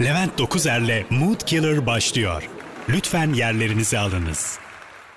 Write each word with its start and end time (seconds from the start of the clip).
Levent 0.00 0.38
Dokuzer'le 0.38 1.04
Mood 1.10 1.40
Killer 1.46 1.86
başlıyor. 1.86 2.50
Lütfen 2.88 3.32
yerlerinizi 3.32 3.98
alınız. 3.98 4.58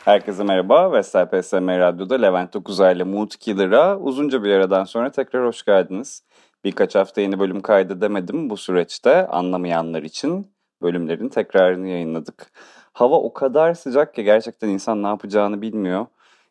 Herkese 0.06 0.44
merhaba. 0.44 0.92
Vestel 0.92 1.30
PSM 1.30 1.68
Radyo'da 1.68 2.16
Levent 2.16 2.54
Dokuzer'le 2.54 3.06
Mood 3.06 3.32
Killer'a 3.40 3.98
uzunca 3.98 4.44
bir 4.44 4.52
aradan 4.52 4.84
sonra 4.84 5.12
tekrar 5.12 5.46
hoş 5.46 5.66
geldiniz. 5.66 6.24
Birkaç 6.64 6.96
hafta 6.96 7.22
yeni 7.22 7.40
bölüm 7.40 7.62
kaydedemedim 7.62 8.50
bu 8.50 8.58
süreçte 8.58 9.28
anlamayanlar 9.28 10.04
için 10.04 10.52
bölümlerin 10.82 11.30
tekrarını 11.30 11.88
yayınladık. 11.88 12.52
Hava 12.94 13.16
o 13.16 13.34
kadar 13.34 13.74
sıcak 13.74 14.16
ki 14.16 14.24
gerçekten 14.24 14.70
insan 14.70 15.04
ne 15.04 15.08
yapacağını 15.08 15.62
bilmiyor. 15.62 16.06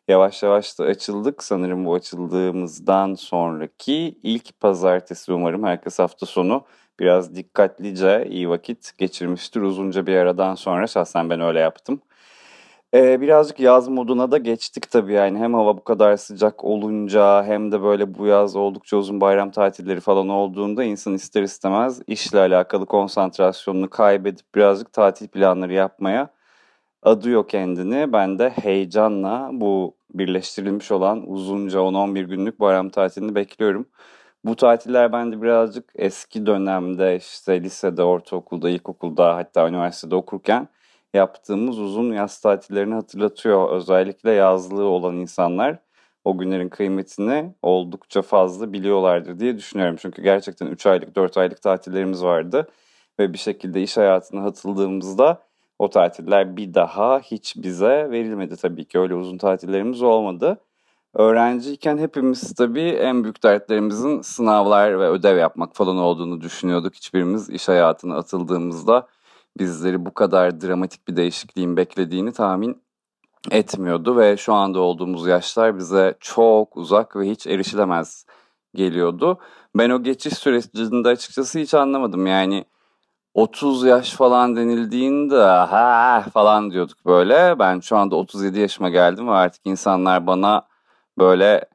Yavaş 0.07 0.43
yavaş 0.43 0.79
da 0.79 0.83
açıldık. 0.83 1.43
Sanırım 1.43 1.85
bu 1.85 1.93
açıldığımızdan 1.93 3.13
sonraki 3.13 4.19
ilk 4.23 4.59
pazartesi 4.59 5.33
umarım 5.33 5.63
herkes 5.63 5.99
hafta 5.99 6.25
sonu 6.25 6.65
biraz 6.99 7.35
dikkatlice 7.35 8.27
iyi 8.29 8.49
vakit 8.49 8.97
geçirmiştir 8.97 9.61
uzunca 9.61 10.07
bir 10.07 10.15
aradan 10.15 10.55
sonra. 10.55 10.87
Şahsen 10.87 11.29
ben 11.29 11.41
öyle 11.41 11.59
yaptım. 11.59 12.01
Ee, 12.93 13.21
birazcık 13.21 13.59
yaz 13.59 13.87
moduna 13.87 14.31
da 14.31 14.37
geçtik 14.37 14.91
tabii 14.91 15.13
yani 15.13 15.39
hem 15.39 15.53
hava 15.53 15.77
bu 15.77 15.83
kadar 15.83 16.17
sıcak 16.17 16.63
olunca 16.63 17.43
hem 17.43 17.71
de 17.71 17.81
böyle 17.81 18.17
bu 18.17 18.25
yaz 18.25 18.55
oldukça 18.55 18.97
uzun 18.97 19.21
bayram 19.21 19.51
tatilleri 19.51 19.99
falan 19.99 20.29
olduğunda 20.29 20.83
insan 20.83 21.13
ister 21.13 21.43
istemez 21.43 22.01
işle 22.07 22.39
alakalı 22.39 22.85
konsantrasyonunu 22.85 23.89
kaybedip 23.89 24.55
birazcık 24.55 24.93
tatil 24.93 25.27
planları 25.27 25.73
yapmaya 25.73 26.29
adıyor 27.03 27.47
kendini. 27.47 28.13
Ben 28.13 28.39
de 28.39 28.49
heyecanla 28.49 29.49
bu 29.53 29.95
birleştirilmiş 30.13 30.91
olan 30.91 31.29
uzunca 31.29 31.79
10-11 31.79 32.23
günlük 32.23 32.59
bayram 32.59 32.89
tatilini 32.89 33.35
bekliyorum. 33.35 33.85
Bu 34.45 34.55
tatiller 34.55 35.11
bende 35.11 35.41
birazcık 35.41 35.91
eski 35.95 36.45
dönemde 36.45 37.15
işte 37.15 37.63
lisede, 37.63 38.03
ortaokulda, 38.03 38.69
ilkokulda 38.69 39.35
hatta 39.35 39.69
üniversitede 39.69 40.15
okurken 40.15 40.67
yaptığımız 41.13 41.79
uzun 41.79 42.13
yaz 42.13 42.41
tatillerini 42.41 42.93
hatırlatıyor. 42.93 43.71
Özellikle 43.71 44.31
yazlığı 44.31 44.83
olan 44.83 45.15
insanlar 45.15 45.79
o 46.25 46.37
günlerin 46.37 46.69
kıymetini 46.69 47.53
oldukça 47.61 48.21
fazla 48.21 48.73
biliyorlardır 48.73 49.39
diye 49.39 49.57
düşünüyorum. 49.57 49.95
Çünkü 49.99 50.21
gerçekten 50.21 50.67
3 50.67 50.85
aylık 50.85 51.15
4 51.15 51.37
aylık 51.37 51.61
tatillerimiz 51.61 52.23
vardı 52.23 52.67
ve 53.19 53.33
bir 53.33 53.37
şekilde 53.37 53.81
iş 53.81 53.97
hayatına 53.97 54.45
atıldığımızda 54.45 55.43
o 55.79 55.89
tatiller 55.89 56.57
bir 56.57 56.73
daha 56.73 57.19
hiç 57.19 57.55
bize 57.57 58.11
verilmedi 58.11 58.55
tabii 58.55 58.85
ki 58.85 58.99
öyle 58.99 59.15
uzun 59.15 59.37
tatillerimiz 59.37 60.01
olmadı. 60.01 60.57
Öğrenciyken 61.13 61.97
hepimiz 61.97 62.53
tabii 62.53 62.89
en 62.89 63.23
büyük 63.23 63.43
dertlerimizin 63.43 64.21
sınavlar 64.21 64.99
ve 64.99 65.09
ödev 65.09 65.37
yapmak 65.37 65.75
falan 65.75 65.97
olduğunu 65.97 66.41
düşünüyorduk. 66.41 66.95
Hiçbirimiz 66.95 67.49
iş 67.49 67.67
hayatına 67.67 68.15
atıldığımızda 68.15 69.07
bizleri 69.57 70.05
bu 70.05 70.13
kadar 70.13 70.61
dramatik 70.61 71.07
bir 71.07 71.15
değişikliğin 71.15 71.77
beklediğini 71.77 72.31
tahmin 72.31 72.81
etmiyordu 73.51 74.17
ve 74.17 74.37
şu 74.37 74.53
anda 74.53 74.79
olduğumuz 74.79 75.27
yaşlar 75.27 75.77
bize 75.77 76.15
çok 76.19 76.77
uzak 76.77 77.15
ve 77.15 77.29
hiç 77.29 77.47
erişilemez 77.47 78.25
geliyordu. 78.75 79.39
Ben 79.75 79.89
o 79.89 80.03
geçiş 80.03 80.33
sürecinde 80.33 81.07
açıkçası 81.07 81.59
hiç 81.59 81.73
anlamadım. 81.73 82.27
Yani 82.27 82.65
30 83.33 83.83
yaş 83.83 84.13
falan 84.13 84.55
denildiğinde 84.55 85.41
ha 85.41 86.25
falan 86.33 86.71
diyorduk 86.71 87.05
böyle. 87.05 87.59
Ben 87.59 87.79
şu 87.79 87.97
anda 87.97 88.15
37 88.15 88.59
yaşıma 88.59 88.89
geldim 88.89 89.27
ve 89.27 89.31
artık 89.31 89.61
insanlar 89.65 90.27
bana 90.27 90.68
böyle 91.19 91.65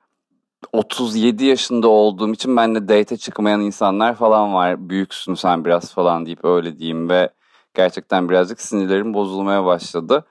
37 0.73 1.45
yaşında 1.45 1.89
olduğum 1.89 2.33
için 2.33 2.56
benimle 2.56 2.89
date 2.89 3.17
çıkmayan 3.17 3.61
insanlar 3.61 4.14
falan 4.14 4.55
var. 4.55 4.89
Büyüksün 4.89 5.34
sen 5.34 5.64
biraz 5.64 5.95
falan 5.95 6.27
deyip 6.27 6.45
öyle 6.45 6.78
diyeyim 6.78 7.09
ve 7.09 7.28
gerçekten 7.75 8.28
birazcık 8.28 8.61
sinirlerim 8.61 9.15
bozulmaya 9.15 9.65
başladı. 9.65 10.25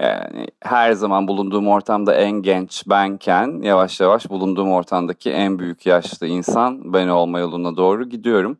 Yani 0.00 0.46
her 0.62 0.92
zaman 0.92 1.28
bulunduğum 1.28 1.68
ortamda 1.68 2.14
en 2.14 2.30
genç 2.30 2.84
benken 2.86 3.60
yavaş 3.62 4.00
yavaş 4.00 4.30
bulunduğum 4.30 4.72
ortamdaki 4.72 5.30
en 5.30 5.58
büyük 5.58 5.86
yaşlı 5.86 6.26
insan 6.26 6.92
ben 6.92 7.08
olma 7.08 7.38
yoluna 7.38 7.76
doğru 7.76 8.08
gidiyorum. 8.08 8.58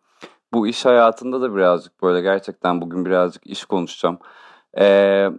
Bu 0.53 0.67
iş 0.67 0.85
hayatında 0.85 1.41
da 1.41 1.57
birazcık 1.57 2.03
böyle 2.03 2.21
gerçekten 2.21 2.81
bugün 2.81 3.05
birazcık 3.05 3.47
iş 3.47 3.65
konuşacağım. 3.65 4.19
Ee, 4.79 5.31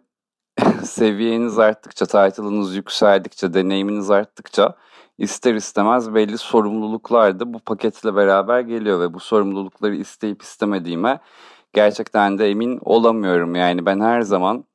seviyeniz 0.83 1.59
arttıkça, 1.59 2.05
title'ınız 2.05 2.75
yükseldikçe, 2.75 3.53
deneyiminiz 3.53 4.11
arttıkça 4.11 4.75
ister 5.17 5.53
istemez 5.53 6.13
belli 6.13 6.37
sorumluluklar 6.37 7.39
da 7.39 7.53
bu 7.53 7.59
paketle 7.59 8.15
beraber 8.15 8.59
geliyor 8.59 8.99
ve 8.99 9.13
bu 9.13 9.19
sorumlulukları 9.19 9.95
isteyip 9.95 10.41
istemediğime 10.41 11.19
gerçekten 11.73 12.37
de 12.37 12.49
emin 12.49 12.79
olamıyorum. 12.81 13.55
Yani 13.55 13.85
ben 13.85 13.99
her 13.99 14.21
zaman 14.21 14.65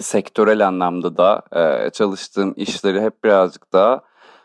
sektörel 0.00 0.66
anlamda 0.68 1.16
da 1.16 1.42
e, 1.52 1.90
çalıştığım 1.90 2.54
işleri 2.56 3.00
hep 3.00 3.24
birazcık 3.24 3.72
daha 3.72 4.02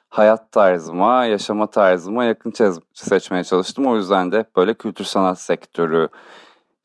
hayat 0.10 0.52
tarzıma, 0.52 1.26
yaşama 1.26 1.68
tarzıma 1.68 2.24
yakın 2.24 2.54
seçmeye 2.94 3.44
çalıştım. 3.44 3.86
O 3.86 3.96
yüzden 3.96 4.32
de 4.32 4.40
hep 4.40 4.56
böyle 4.56 4.74
kültür 4.74 5.06
sanat 5.06 5.40
sektörü 5.40 6.10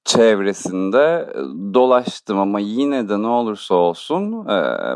çevresinde 0.07 1.35
dolaştım 1.75 2.39
ama 2.39 2.61
yine 2.61 3.09
de 3.09 3.23
ne 3.23 3.27
olursa 3.27 3.75
olsun 3.75 4.47
e, 4.47 4.55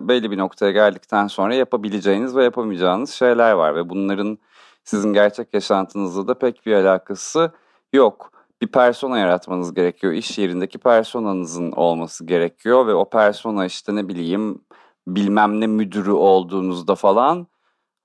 belli 0.09 0.31
bir 0.31 0.39
noktaya 0.39 0.73
geldikten 0.73 1.27
sonra 1.27 1.55
yapabileceğiniz 1.55 2.37
ve 2.37 2.45
yapamayacağınız 2.45 3.11
şeyler 3.11 3.53
var 3.53 3.75
ve 3.75 3.89
bunların 3.89 4.39
sizin 4.85 5.13
gerçek 5.13 5.55
yaşantınızla 5.55 6.29
da 6.29 6.35
pek 6.35 6.67
bir 6.67 6.75
alakası 6.75 7.53
yok 7.93 8.31
bir 8.63 8.67
persona 8.67 9.19
yaratmanız 9.19 9.75
gerekiyor. 9.75 10.13
İş 10.13 10.39
yerindeki 10.39 10.79
personanızın 10.79 11.73
olması 11.73 12.27
gerekiyor 12.27 12.87
ve 12.87 12.95
o 12.95 13.11
persona 13.11 13.67
işte 13.67 13.95
ne 13.95 14.09
bileyim 14.09 14.61
bilmem 15.07 15.61
ne 15.61 15.67
müdürü 15.67 16.13
olduğunuzda 16.13 16.95
falan 16.95 17.47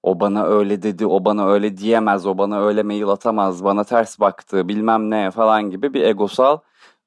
o 0.04 0.20
bana 0.20 0.46
öyle 0.46 0.84
dedi, 0.84 1.06
o 1.06 1.26
bana 1.26 1.48
öyle 1.48 1.78
diyemez, 1.78 2.26
o 2.26 2.38
bana 2.38 2.62
öyle 2.62 2.84
mail 2.84 3.08
atamaz, 3.08 3.64
bana 3.64 3.84
ters 3.84 4.20
baktı 4.20 4.68
bilmem 4.68 5.10
ne 5.10 5.32
falan 5.32 5.70
gibi 5.70 5.94
bir 5.94 6.04
egosal 6.04 6.58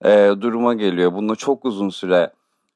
e, 0.05 0.31
duruma 0.41 0.75
geliyor. 0.75 1.13
Bununla 1.13 1.35
çok 1.37 1.65
uzun 1.65 1.89
süre 1.89 2.33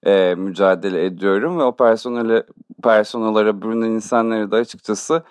e, 0.07 0.35
mücadele 0.35 1.05
ediyorum 1.05 1.59
ve 1.59 1.63
o 1.63 1.77
personale, 1.77 2.43
personalara 2.83 3.63
bürünen 3.63 3.91
insanları 3.91 4.51
da 4.51 4.57
açıkçası 4.57 5.23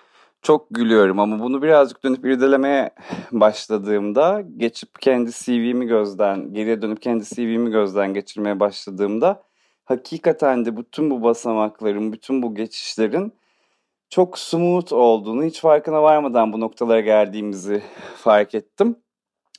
çok 0.42 0.66
gülüyorum 0.70 1.18
ama 1.20 1.44
bunu 1.44 1.62
birazcık 1.62 2.04
dönüp 2.04 2.24
irdelemeye 2.24 2.90
başladığımda 3.32 4.42
geçip 4.56 5.00
kendi 5.00 5.30
CV'mi 5.32 5.86
gözden 5.86 6.52
geriye 6.54 6.82
dönüp 6.82 7.02
kendi 7.02 7.24
CV'mi 7.24 7.70
gözden 7.70 8.14
geçirmeye 8.14 8.60
başladığımda 8.60 9.42
hakikaten 9.84 10.64
de 10.64 10.76
bütün 10.76 11.10
bu 11.10 11.22
basamakların, 11.22 12.12
bütün 12.12 12.42
bu 12.42 12.54
geçişlerin 12.54 13.32
çok 14.10 14.38
smooth 14.38 14.92
olduğunu 14.92 15.44
hiç 15.44 15.60
farkına 15.60 16.02
varmadan 16.02 16.52
bu 16.52 16.60
noktalara 16.60 17.00
geldiğimizi 17.00 17.82
fark 18.16 18.54
ettim. 18.54 18.96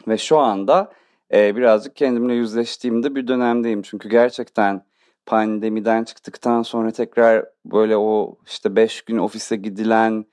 Ve 0.07 0.17
şu 0.17 0.37
anda 0.37 0.91
e, 1.33 1.55
birazcık 1.55 1.95
kendimle 1.95 2.33
yüzleştiğimde 2.33 3.15
bir 3.15 3.27
dönemdeyim. 3.27 3.81
Çünkü 3.81 4.09
gerçekten 4.09 4.85
pandemiden 5.25 6.03
çıktıktan 6.03 6.61
sonra 6.61 6.91
tekrar 6.91 7.45
böyle 7.65 7.97
o 7.97 8.37
işte 8.47 8.75
5 8.75 9.01
gün 9.01 9.17
ofise 9.17 9.55
gidilen 9.55 10.25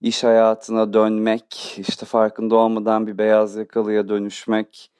iş 0.00 0.24
hayatına 0.24 0.92
dönmek, 0.92 1.76
işte 1.78 2.06
farkında 2.06 2.56
olmadan 2.56 3.06
bir 3.06 3.18
beyaz 3.18 3.56
yakalıya 3.56 4.08
dönüşmek, 4.08 4.90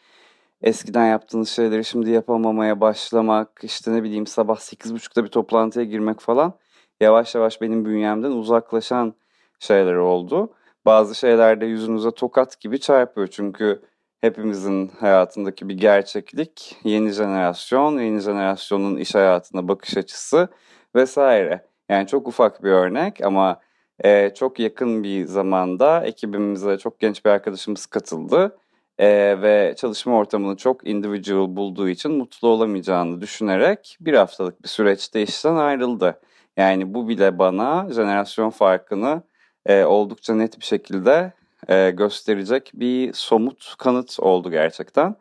eskiden 0.62 1.06
yaptığınız 1.06 1.48
şeyleri 1.48 1.84
şimdi 1.84 2.10
yapamamaya 2.10 2.80
başlamak, 2.80 3.60
işte 3.62 3.92
ne 3.92 4.02
bileyim 4.02 4.26
sabah 4.26 4.56
8.30'da 4.56 5.24
bir 5.24 5.28
toplantıya 5.28 5.84
girmek 5.84 6.20
falan 6.20 6.54
yavaş 7.00 7.34
yavaş 7.34 7.60
benim 7.60 7.84
bünyemden 7.84 8.30
uzaklaşan 8.30 9.14
şeyler 9.58 9.94
oldu. 9.94 10.52
Bazı 10.86 11.14
şeyler 11.14 11.60
de 11.60 11.66
yüzünüze 11.66 12.10
tokat 12.10 12.60
gibi 12.60 12.80
çarpıyor 12.80 13.26
çünkü 13.26 13.82
hepimizin 14.26 14.88
hayatındaki 14.88 15.68
bir 15.68 15.74
gerçeklik, 15.78 16.76
yeni 16.84 17.10
jenerasyon, 17.10 17.98
yeni 17.98 18.20
jenerasyonun 18.20 18.96
iş 18.96 19.14
hayatına 19.14 19.68
bakış 19.68 19.96
açısı 19.96 20.48
vesaire. 20.94 21.66
Yani 21.88 22.06
çok 22.06 22.28
ufak 22.28 22.64
bir 22.64 22.70
örnek 22.70 23.24
ama 23.24 23.60
e, 24.04 24.34
çok 24.34 24.58
yakın 24.58 25.02
bir 25.02 25.26
zamanda 25.26 26.06
ekibimize 26.06 26.78
çok 26.78 27.00
genç 27.00 27.24
bir 27.24 27.30
arkadaşımız 27.30 27.86
katıldı. 27.86 28.58
E, 28.98 29.08
ve 29.42 29.74
çalışma 29.76 30.16
ortamını 30.16 30.56
çok 30.56 30.86
individual 30.88 31.56
bulduğu 31.56 31.88
için 31.88 32.12
mutlu 32.12 32.48
olamayacağını 32.48 33.20
düşünerek 33.20 33.96
bir 34.00 34.14
haftalık 34.14 34.62
bir 34.62 34.68
süreçte 34.68 35.22
işten 35.22 35.56
ayrıldı. 35.56 36.20
Yani 36.56 36.94
bu 36.94 37.08
bile 37.08 37.38
bana 37.38 37.88
jenerasyon 37.92 38.50
farkını 38.50 39.22
e, 39.66 39.84
oldukça 39.84 40.34
net 40.34 40.60
bir 40.60 40.64
şekilde 40.64 41.32
e, 41.68 41.90
gösterecek 41.90 42.70
bir 42.74 43.12
somut 43.12 43.74
kanıt 43.78 44.20
oldu 44.20 44.50
gerçekten. 44.50 45.16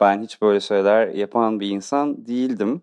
Ben 0.00 0.22
hiç 0.22 0.42
böyle 0.42 0.60
şeyler 0.60 1.08
yapan 1.08 1.60
bir 1.60 1.68
insan 1.68 2.26
değildim. 2.26 2.82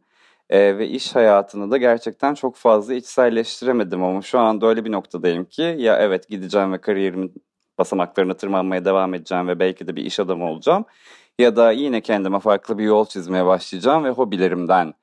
E, 0.49 0.77
ve 0.77 0.87
iş 0.87 1.15
hayatını 1.15 1.71
da 1.71 1.77
gerçekten 1.77 2.33
çok 2.33 2.55
fazla 2.55 2.93
içselleştiremedim 2.93 4.03
ama 4.03 4.21
şu 4.21 4.39
anda 4.39 4.67
öyle 4.67 4.85
bir 4.85 4.91
noktadayım 4.91 5.45
ki 5.45 5.75
ya 5.79 5.97
evet 5.97 6.29
gideceğim 6.29 6.73
ve 6.73 6.81
kariyerimin 6.81 7.33
basamaklarını 7.77 8.37
tırmanmaya 8.37 8.85
devam 8.85 9.13
edeceğim 9.13 9.47
ve 9.47 9.59
belki 9.59 9.87
de 9.87 9.95
bir 9.95 10.05
iş 10.05 10.19
adamı 10.19 10.49
olacağım. 10.49 10.85
Ya 11.39 11.55
da 11.55 11.71
yine 11.71 12.01
kendime 12.01 12.39
farklı 12.39 12.77
bir 12.77 12.83
yol 12.83 13.05
çizmeye 13.05 13.45
başlayacağım 13.45 14.03
ve 14.03 14.09
hobilerimden 14.09 14.93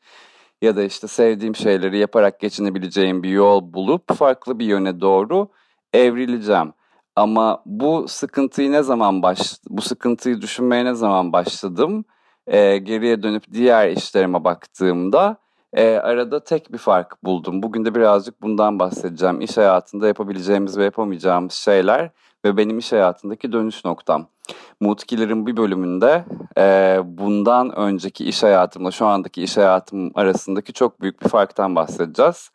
ya 0.63 0.77
da 0.77 0.83
işte 0.83 1.09
sevdiğim 1.09 1.57
şeyleri 1.57 1.99
yaparak 1.99 2.41
geçinebileceğim 2.41 3.23
bir 3.23 3.31
yol 3.31 3.73
bulup 3.73 4.15
farklı 4.15 4.59
bir 4.59 4.67
yöne 4.67 5.01
doğru 5.01 5.49
evrileceğim. 5.93 6.73
Ama 7.19 7.63
bu 7.67 8.09
sıkıntıyı 8.09 8.73
ne 8.73 8.83
zaman 8.83 9.23
baş 9.23 9.39
bu 9.69 9.83
sıkıntıyı 9.83 10.41
düşünmeye 10.41 10.85
ne 10.85 10.95
zaman 10.95 11.33
başladım? 11.33 12.05
Ee, 12.47 12.79
geriye 12.79 13.23
dönüp 13.23 13.53
diğer 13.53 13.89
işlerime 13.89 14.45
baktığımda 14.45 15.37
e, 15.73 15.97
arada 15.97 16.45
tek 16.45 16.73
bir 16.73 16.79
fark 16.79 17.25
buldum. 17.25 17.63
Bugün 17.63 17.85
de 17.85 17.95
birazcık 17.95 18.43
bundan 18.43 18.79
bahsedeceğim. 18.79 19.41
İş 19.41 19.57
hayatında 19.57 20.07
yapabileceğimiz 20.07 20.79
ve 20.79 20.85
yapamayacağımız 20.85 21.53
şeyler 21.53 22.11
ve 22.45 22.57
benim 22.57 22.79
iş 22.79 22.93
hayatındaki 22.93 23.53
dönüş 23.53 23.85
noktam. 23.85 24.27
Mutkiller'in 24.81 25.47
bir 25.47 25.57
bölümünde 25.57 26.25
e, 26.59 26.99
bundan 27.05 27.77
önceki 27.77 28.25
iş 28.25 28.43
hayatımla 28.43 28.91
şu 28.91 29.07
andaki 29.07 29.43
iş 29.43 29.57
hayatım 29.57 30.11
arasındaki 30.15 30.73
çok 30.73 31.01
büyük 31.01 31.23
bir 31.23 31.29
farktan 31.29 31.77
bahsedeceğiz. 31.77 32.51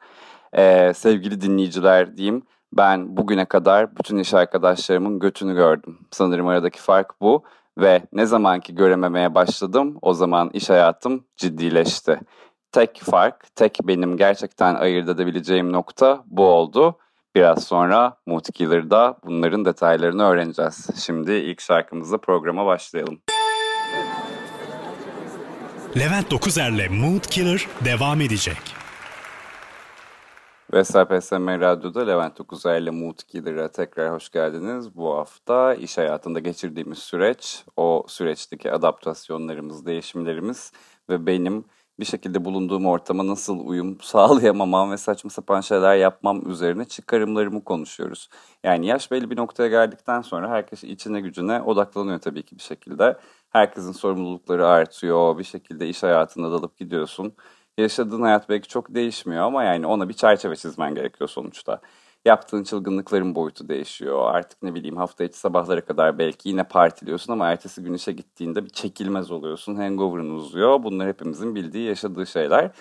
E, 0.53 0.93
sevgili 0.93 1.41
dinleyiciler 1.41 2.17
diyeyim, 2.17 2.43
ben 2.77 3.17
bugüne 3.17 3.45
kadar 3.45 3.97
bütün 3.97 4.17
iş 4.17 4.33
arkadaşlarımın 4.33 5.19
götünü 5.19 5.55
gördüm. 5.55 5.99
Sanırım 6.11 6.47
aradaki 6.47 6.81
fark 6.81 7.21
bu 7.21 7.43
ve 7.77 8.01
ne 8.13 8.25
zamanki 8.25 8.75
görememeye 8.75 9.35
başladım 9.35 9.97
o 10.01 10.13
zaman 10.13 10.49
iş 10.53 10.69
hayatım 10.69 11.25
ciddileşti. 11.37 12.19
Tek 12.71 13.01
fark, 13.03 13.55
tek 13.55 13.79
benim 13.83 14.17
gerçekten 14.17 14.75
ayırt 14.75 15.09
edebileceğim 15.09 15.73
nokta 15.73 16.23
bu 16.25 16.45
oldu. 16.45 16.97
Biraz 17.35 17.63
sonra 17.63 18.17
Mood 18.25 18.45
Killer'da 18.53 19.17
bunların 19.25 19.65
detaylarını 19.65 20.23
öğreneceğiz. 20.23 20.87
Şimdi 21.05 21.31
ilk 21.31 21.61
şarkımızla 21.61 22.17
programa 22.17 22.65
başlayalım. 22.65 23.19
Levent 25.97 26.31
Dokuzer'le 26.31 26.89
Mood 26.89 27.25
Killer 27.25 27.67
devam 27.85 28.21
edecek. 28.21 28.72
Vesel 30.73 31.05
PSM 31.05 31.47
Radyo'da 31.47 32.05
Levent 32.05 32.37
Dokuzer 32.37 32.81
ile 32.81 32.91
Mood 32.91 33.17
Killer'a 33.27 33.71
tekrar 33.71 34.13
hoş 34.13 34.29
geldiniz. 34.29 34.95
Bu 34.95 35.15
hafta 35.15 35.73
iş 35.73 35.97
hayatında 35.97 36.39
geçirdiğimiz 36.39 36.97
süreç, 36.97 37.65
o 37.77 38.05
süreçteki 38.07 38.71
adaptasyonlarımız, 38.71 39.85
değişimlerimiz 39.85 40.71
ve 41.09 41.25
benim 41.25 41.65
bir 41.99 42.05
şekilde 42.05 42.45
bulunduğum 42.45 42.85
ortama 42.85 43.27
nasıl 43.27 43.59
uyum 43.67 43.97
sağlayamamam 44.01 44.91
ve 44.91 44.97
saçma 44.97 45.29
sapan 45.29 45.61
şeyler 45.61 45.95
yapmam 45.95 46.49
üzerine 46.51 46.85
çıkarımlarımı 46.85 47.63
konuşuyoruz. 47.63 48.29
Yani 48.63 48.85
yaş 48.85 49.11
belli 49.11 49.29
bir 49.29 49.37
noktaya 49.37 49.69
geldikten 49.69 50.21
sonra 50.21 50.49
herkes 50.49 50.83
içine 50.83 51.21
gücüne 51.21 51.61
odaklanıyor 51.61 52.19
tabii 52.19 52.43
ki 52.43 52.57
bir 52.57 52.63
şekilde. 52.63 53.17
Herkesin 53.49 53.91
sorumlulukları 53.91 54.67
artıyor, 54.67 55.37
bir 55.37 55.43
şekilde 55.43 55.89
iş 55.89 56.03
hayatına 56.03 56.51
dalıp 56.51 56.77
gidiyorsun. 56.77 57.33
Yaşadığın 57.77 58.21
hayat 58.21 58.49
belki 58.49 58.67
çok 58.67 58.95
değişmiyor 58.95 59.43
ama 59.43 59.63
yani 59.63 59.87
ona 59.87 60.09
bir 60.09 60.13
çerçeve 60.13 60.55
çizmen 60.55 60.95
gerekiyor 60.95 61.29
sonuçta 61.29 61.81
yaptığın 62.25 62.63
çılgınlıkların 62.63 63.35
boyutu 63.35 63.69
değişiyor. 63.69 64.35
Artık 64.35 64.63
ne 64.63 64.75
bileyim 64.75 64.97
hafta 64.97 65.23
içi 65.23 65.37
sabahlara 65.37 65.85
kadar 65.85 66.17
belki 66.19 66.49
yine 66.49 66.63
partiliyorsun 66.63 67.33
ama 67.33 67.51
ertesi 67.51 67.83
gün 67.83 67.93
işe 67.93 68.11
gittiğinde 68.11 68.65
bir 68.65 68.69
çekilmez 68.69 69.31
oluyorsun. 69.31 69.75
Hangover'ın 69.75 70.29
uzuyor. 70.29 70.83
Bunlar 70.83 71.07
hepimizin 71.07 71.55
bildiği, 71.55 71.87
yaşadığı 71.87 72.25
şeyler. 72.27 72.71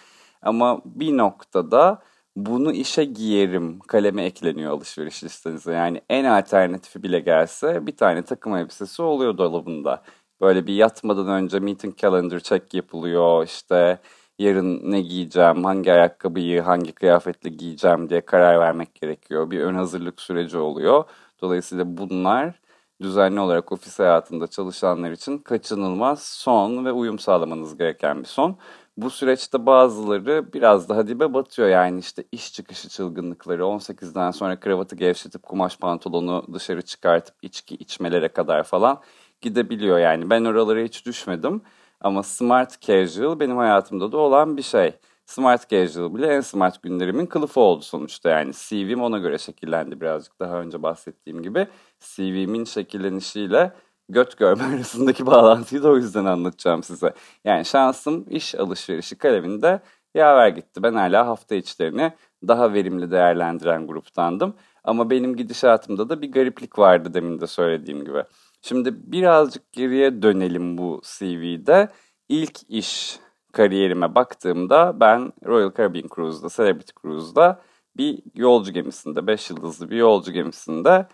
Ama 0.43 0.83
bir 0.85 1.17
noktada 1.17 2.03
bunu 2.37 2.73
işe 2.73 3.05
giyerim 3.05 3.79
kaleme 3.81 4.25
ekleniyor 4.25 4.73
alışveriş 4.73 5.25
listenize. 5.25 5.73
Yani 5.73 6.01
en 6.11 6.25
alternatifi 6.25 7.03
bile 7.03 7.21
gelse 7.21 7.87
bir 7.87 7.97
tane 7.97 8.23
takım 8.23 8.57
elbisesi 8.57 9.03
oluyor 9.03 9.39
dolabında. 9.39 10.03
Böyle 10.41 10.67
bir 10.67 10.75
yatmadan 10.75 11.29
önce 11.29 11.59
meeting 11.61 11.97
calendar 11.99 12.41
check 12.41 12.75
yapılıyor 12.75 13.45
işte 13.45 13.99
yarın 14.39 14.91
ne 14.93 15.01
giyeceğim, 15.01 15.65
hangi 15.65 15.93
ayakkabıyı, 15.93 16.61
hangi 16.61 16.93
kıyafetle 16.93 17.51
giyeceğim 17.51 18.09
diye 18.11 18.21
karar 18.21 18.61
vermek 18.61 18.95
gerekiyor. 18.95 19.51
Bir 19.51 19.61
ön 19.61 19.75
hazırlık 19.75 20.21
süreci 20.21 20.59
oluyor. 20.59 21.05
Dolayısıyla 21.41 21.97
bunlar 21.97 22.61
düzenli 23.03 23.41
olarak 23.41 23.73
ofis 23.73 23.99
hayatında 23.99 24.47
çalışanlar 24.47 25.11
için 25.11 25.39
kaçınılmaz 25.39 26.23
son 26.23 26.85
ve 26.85 26.93
uyum 26.93 27.19
sağlamanız 27.19 27.79
gereken 27.79 28.21
bir 28.21 28.29
son. 28.29 28.59
Bu 28.97 29.11
süreçte 29.11 29.67
bazıları 29.67 30.53
biraz 30.53 30.89
daha 30.89 31.09
dibe 31.09 31.35
batıyor 31.35 31.69
yani 31.69 31.99
işte 32.01 32.25
iş 32.33 32.53
çıkışı 32.53 32.89
çılgınlıkları 32.89 33.63
18'den 33.63 34.31
sonra 34.31 34.61
kravatı 34.61 34.97
gevşetip 34.97 35.43
kumaş 35.43 35.79
pantolonu 35.79 36.47
dışarı 36.55 36.83
çıkartıp 36.83 37.35
içki 37.43 37.75
içmelere 37.75 38.29
kadar 38.29 38.63
falan 38.63 39.01
gidebiliyor 39.41 39.99
yani. 39.99 40.31
Ben 40.31 40.45
oralara 40.45 40.81
hiç 40.81 41.07
düşmedim. 41.07 41.63
Ama 42.03 42.23
smart 42.23 42.81
casual 42.81 43.41
benim 43.41 43.57
hayatımda 43.57 44.13
da 44.13 44.17
olan 44.17 44.57
bir 44.57 44.63
şey. 44.63 44.93
Smart 45.27 45.69
casual 45.69 46.15
bile 46.15 46.27
en 46.27 46.41
smart 46.41 46.83
günlerimin 46.83 47.27
kılıfı 47.27 47.61
oldu 47.61 47.83
sonuçta 47.83 48.31
yani. 48.31 48.53
CV'm 48.55 49.03
ona 49.03 49.19
göre 49.19 49.39
şekillendi 49.39 50.01
birazcık 50.01 50.41
daha 50.41 50.61
önce 50.61 50.83
bahsettiğim 50.83 51.43
gibi. 51.43 51.67
CV'min 52.01 52.65
şekillenişiyle 52.65 53.73
göt 54.09 54.39
görme 54.39 54.65
arasındaki 54.77 55.27
bağlantıyı 55.27 55.83
da 55.83 55.91
o 55.91 55.97
yüzden 55.97 56.25
anlatacağım 56.25 56.83
size. 56.83 57.15
Yani 57.45 57.65
şansım 57.65 58.27
iş 58.31 58.55
alışverişi 58.55 59.19
kaleminde 59.19 59.81
yaver 60.15 60.49
gitti. 60.49 60.83
Ben 60.83 60.95
hala 60.95 61.27
hafta 61.27 61.55
içlerini 61.55 62.13
daha 62.49 62.73
verimli 62.73 63.11
değerlendiren 63.11 63.87
gruptandım. 63.87 64.55
Ama 64.85 65.11
benim 65.11 65.37
gidişatımda 65.37 66.09
da 66.09 66.23
bir 66.23 66.33
gariplik 66.33 66.79
vardı 66.79 67.15
demin 67.15 67.41
de 67.41 67.47
söylediğim 67.47 68.05
gibi. 68.05 68.25
Şimdi 68.63 69.13
birazcık 69.13 69.73
geriye 69.73 70.23
dönelim 70.23 70.79
bu 70.79 71.01
CV'de. 71.05 71.89
İlk 72.29 72.71
iş 72.71 73.19
kariyerime 73.53 74.15
baktığımda 74.15 75.01
ben 75.01 75.33
Royal 75.47 75.73
Caribbean 75.77 76.09
Cruise'da, 76.15 76.49
Celebrity 76.49 76.93
Cruise'da 77.03 77.63
bir 77.97 78.23
yolcu 78.35 78.73
gemisinde, 78.73 79.27
5 79.27 79.51
yıldızlı 79.51 79.91
bir 79.91 79.97
yolcu 79.97 80.33
gemisinde 80.33 81.07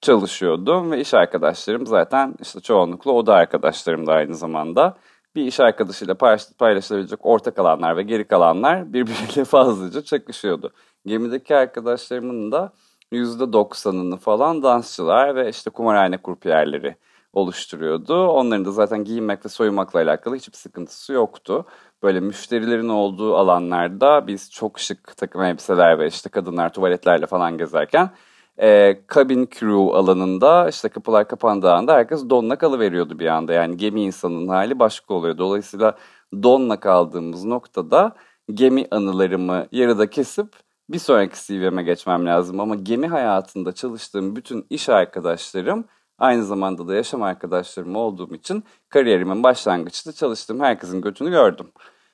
çalışıyordum 0.00 0.90
ve 0.90 1.00
iş 1.00 1.14
arkadaşlarım 1.14 1.86
zaten 1.86 2.34
işte 2.42 2.60
çoğunlukla 2.60 3.12
oda 3.12 3.34
arkadaşlarım 3.34 4.06
da 4.06 4.12
aynı 4.12 4.34
zamanda. 4.34 4.98
Bir 5.34 5.44
iş 5.44 5.60
arkadaşıyla 5.60 6.14
paylaşılabilecek 6.58 7.18
ortak 7.26 7.58
alanlar 7.58 7.96
ve 7.96 8.02
geri 8.02 8.28
kalanlar 8.28 8.92
birbiriyle 8.92 9.44
fazlaca 9.54 10.02
çakışıyordu. 10.04 10.72
Gemideki 11.06 11.56
arkadaşlarımın 11.56 12.52
da 12.52 12.72
%90'ını 13.12 14.16
falan 14.16 14.62
dansçılar 14.62 15.36
ve 15.36 15.48
işte 15.48 15.70
kumarhane 15.70 16.16
kurpiyerleri 16.16 16.96
oluşturuyordu. 17.32 18.26
Onların 18.28 18.64
da 18.64 18.72
zaten 18.72 19.04
giyinmek 19.04 19.44
ve 19.44 19.48
soyunmakla 19.48 20.00
alakalı 20.00 20.36
hiçbir 20.36 20.56
sıkıntısı 20.56 21.12
yoktu. 21.12 21.66
Böyle 22.02 22.20
müşterilerin 22.20 22.88
olduğu 22.88 23.36
alanlarda 23.36 24.26
biz 24.26 24.50
çok 24.50 24.80
şık 24.80 25.16
takım 25.16 25.42
elbiseler 25.42 25.98
ve 25.98 26.06
işte 26.06 26.30
kadınlar 26.30 26.72
tuvaletlerle 26.72 27.26
falan 27.26 27.58
gezerken 27.58 28.10
e, 28.58 29.00
crew 29.10 29.96
alanında 29.96 30.68
işte 30.68 30.88
kapılar 30.88 31.28
kapandığı 31.28 31.72
anda 31.72 31.94
herkes 31.94 32.30
donla 32.30 32.56
kalıveriyordu 32.56 33.18
bir 33.18 33.26
anda. 33.26 33.52
Yani 33.52 33.76
gemi 33.76 34.02
insanının 34.02 34.48
hali 34.48 34.78
başka 34.78 35.14
oluyor. 35.14 35.38
Dolayısıyla 35.38 35.96
donla 36.42 36.80
kaldığımız 36.80 37.44
noktada 37.44 38.12
gemi 38.54 38.86
anılarımı 38.90 39.66
yarıda 39.72 40.10
kesip 40.10 40.48
bir 40.92 40.98
sonraki 40.98 41.46
CV'me 41.46 41.82
geçmem 41.82 42.26
lazım. 42.26 42.60
Ama 42.60 42.74
gemi 42.74 43.06
hayatında 43.06 43.72
çalıştığım 43.72 44.36
bütün 44.36 44.66
iş 44.70 44.88
arkadaşlarım 44.88 45.84
aynı 46.18 46.44
zamanda 46.44 46.88
da 46.88 46.94
yaşam 46.94 47.22
arkadaşlarım 47.22 47.96
olduğum 47.96 48.34
için 48.34 48.64
kariyerimin 48.88 49.42
başlangıçta 49.42 50.12
çalıştığım 50.12 50.60
herkesin 50.60 51.00
götünü 51.00 51.30
gördüm. 51.30 51.66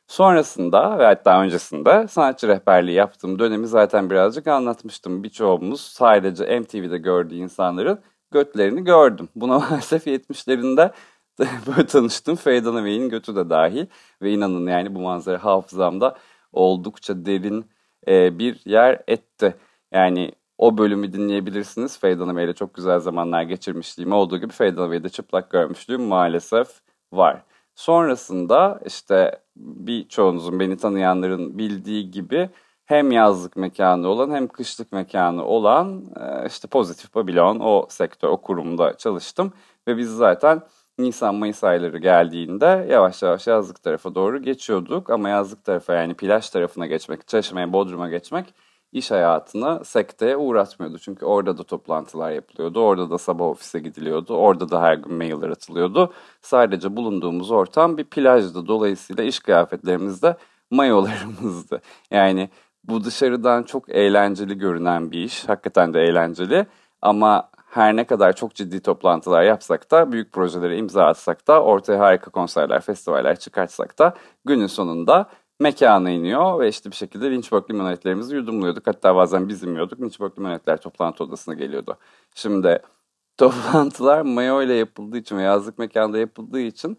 Sonrasında 0.06 0.99
ve 0.99 1.04
hatta 1.04 1.42
öncesinde 1.42 2.09
sanatçı 2.09 2.49
rehberliği 2.49 2.97
yaptığım 2.97 3.38
dönemi 3.38 3.66
zaten 3.66 4.11
birazcık 4.11 4.47
anlatmıştım. 4.47 5.23
Birçoğumuz 5.23 5.80
sadece 5.80 6.61
MTV'de 6.61 6.99
gördüğü 6.99 7.35
insanların 7.35 8.00
götlerini 8.30 8.85
gördüm. 8.85 9.28
Buna 9.37 9.59
maalesef 9.71 10.06
70'lerinde 10.06 10.92
böyle 11.66 11.87
tanıştım. 11.87 12.37
Faye 12.37 12.64
Dunaway'in 12.64 13.09
götü 13.09 13.37
de 13.37 13.50
dahil. 13.50 13.87
Ve 14.23 14.33
inanın 14.33 14.66
yani 14.66 14.95
bu 14.95 15.00
manzara 15.00 15.45
hafızamda 15.45 16.16
oldukça 16.52 17.26
derin 17.26 17.66
e, 18.09 18.39
bir 18.39 18.61
yer 18.65 19.03
etti. 19.07 19.57
Yani 19.93 20.33
o 20.59 20.79
bölümü 20.79 21.13
dinleyebilirsiniz. 21.13 21.99
Faye 21.99 22.19
Dunaway'le 22.19 22.53
çok 22.53 22.75
güzel 22.75 23.01
zamanlar 23.01 23.43
geçirmişliğim 23.43 24.13
olduğu 24.13 24.39
gibi 24.39 24.53
Faye 24.53 24.77
Dunaway'de 24.77 25.09
çıplak 25.09 25.51
görmüşlüğüm 25.51 26.03
maalesef 26.03 26.69
var. 27.13 27.43
Sonrasında 27.75 28.81
işte 28.87 29.41
birçoğunuzun 29.57 30.61
beni 30.61 30.77
tanıyanların 30.77 31.59
bildiği 31.59 32.11
gibi 32.11 32.51
hem 32.85 33.13
yazlık 33.13 33.57
mekanı 33.57 34.09
olan 34.09 34.31
hem 34.31 34.49
kışlık 34.49 34.93
mekanı 34.93 35.45
olan 35.45 36.05
e, 36.21 36.47
işte 36.47 36.69
Pozitif 36.69 37.15
Babilon 37.15 37.61
o 37.61 37.87
sektör, 37.89 38.29
o 38.29 38.37
kurumda 38.37 38.97
çalıştım. 38.97 39.53
Ve 39.89 39.97
biz 39.97 40.11
zaten 40.17 40.63
Nisan-Mayıs 40.99 41.65
ayları 41.65 41.99
geldiğinde 41.99 42.87
yavaş 42.91 43.23
yavaş 43.23 43.47
yazlık 43.47 43.83
tarafa 43.83 44.15
doğru 44.15 44.43
geçiyorduk. 44.43 45.11
Ama 45.11 45.29
yazlık 45.29 45.65
tarafa 45.65 45.95
yani 45.95 46.15
plaj 46.15 46.50
tarafına 46.50 46.87
geçmek, 46.87 47.29
Çeşme'ye, 47.29 47.73
Bodrum'a 47.73 48.09
geçmek 48.09 48.55
iş 48.93 49.11
hayatına 49.11 49.85
sekteye 49.85 50.37
uğratmıyordu. 50.37 50.99
Çünkü 50.99 51.25
orada 51.25 51.59
da 51.59 51.65
toplantılar 51.65 52.31
yapılıyordu, 52.31 52.81
orada 52.81 53.11
da 53.11 53.19
sabah 53.19 53.47
ofise 53.47 53.79
gidiliyordu, 53.79 54.35
orada 54.35 54.71
da 54.71 54.83
her 54.83 54.95
gün 54.95 55.15
mailler 55.15 55.49
atılıyordu. 55.50 56.12
Sadece 56.41 56.97
bulunduğumuz 56.97 57.50
ortam 57.50 57.99
bir 57.99 58.05
plajdı. 58.05 58.67
Dolayısıyla 58.69 59.25
iş 59.25 59.41
kıyafetlerimizde 59.41 60.37
mayolarımızdı. 60.71 61.81
Yani 62.11 62.50
bu 62.85 63.05
dışarıdan 63.05 63.62
çok 63.62 63.88
eğlenceli 63.88 64.59
görünen 64.59 65.11
bir 65.12 65.25
iş. 65.25 65.49
Hakikaten 65.49 65.95
de 65.95 66.00
eğlenceli. 66.03 66.67
Ama 67.03 67.50
her 67.67 67.97
ne 67.97 68.05
kadar 68.05 68.37
çok 68.37 68.55
ciddi 68.55 68.81
toplantılar 68.81 69.43
yapsak 69.43 69.91
da, 69.91 70.13
büyük 70.13 70.33
projelere 70.33 70.77
imza 70.79 71.05
atsak 71.07 71.49
da, 71.49 71.63
ortaya 71.63 71.99
harika 71.99 72.31
konserler, 72.31 72.81
festivaller 72.81 73.39
çıkartsak 73.39 73.99
da 73.99 74.15
günün 74.45 74.67
sonunda 74.67 75.31
mekana 75.61 76.11
iniyor 76.11 76.61
ve 76.61 76.69
işte 76.69 76.91
bir 76.91 76.97
şekilde 76.97 77.31
Lynchburg 77.31 77.71
limonetlerimizi 77.71 78.37
yudumluyorduk. 78.37 78.87
Hatta 78.87 79.17
bazen 79.17 79.49
biz 79.49 79.63
inmiyorduk. 79.63 80.01
Lynchburg 80.01 80.39
limonetler 80.39 80.77
toplantı 80.77 81.25
odasına 81.25 81.55
geliyordu. 81.55 81.97
Şimdi 82.35 82.83
toplantılar 83.37 84.23
mayo 84.23 84.63
ile 84.63 84.75
yapıldığı 84.75 85.19
için 85.19 85.37
ve 85.37 85.43
yazlık 85.43 85.79
mekanda 85.79 86.19
yapıldığı 86.19 86.61
için 86.61 86.99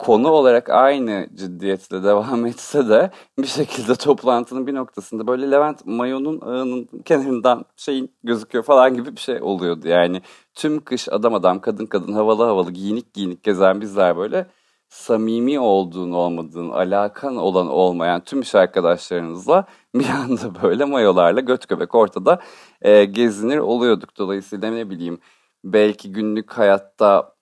konu 0.00 0.28
olarak 0.28 0.70
aynı 0.70 1.26
ciddiyetle 1.34 2.02
devam 2.02 2.46
etse 2.46 2.88
de 2.88 3.10
bir 3.38 3.46
şekilde 3.46 3.94
toplantının 3.94 4.66
bir 4.66 4.74
noktasında 4.74 5.26
böyle 5.26 5.50
Levent 5.50 5.86
mayonun 5.86 6.40
ağının 6.40 6.88
kenarından 7.04 7.64
şeyin 7.76 8.14
gözüküyor 8.24 8.64
falan 8.64 8.94
gibi 8.94 9.16
bir 9.16 9.20
şey 9.20 9.42
oluyordu. 9.42 9.88
Yani 9.88 10.22
tüm 10.54 10.84
kış 10.84 11.08
adam 11.08 11.34
adam 11.34 11.60
kadın 11.60 11.86
kadın 11.86 12.12
havalı 12.12 12.44
havalı 12.44 12.72
giyinik 12.72 13.14
giyinik 13.14 13.42
gezen 13.42 13.80
bizler 13.80 14.16
böyle 14.16 14.46
samimi 14.88 15.60
olduğunu 15.60 16.16
olmadığını, 16.16 16.74
alakan 16.74 17.36
olan 17.36 17.68
olmayan 17.68 18.20
tüm 18.24 18.40
iş 18.40 18.54
arkadaşlarınızla 18.54 19.64
bir 19.94 20.08
anda 20.08 20.62
böyle 20.62 20.84
mayolarla 20.84 21.40
göt 21.40 21.68
göbek 21.68 21.94
ortada 21.94 22.40
e, 22.82 23.04
gezinir 23.04 23.58
oluyorduk. 23.58 24.18
Dolayısıyla 24.18 24.70
ne 24.70 24.90
bileyim 24.90 25.18
belki 25.64 26.12
günlük 26.12 26.52
hayatta 26.52 27.39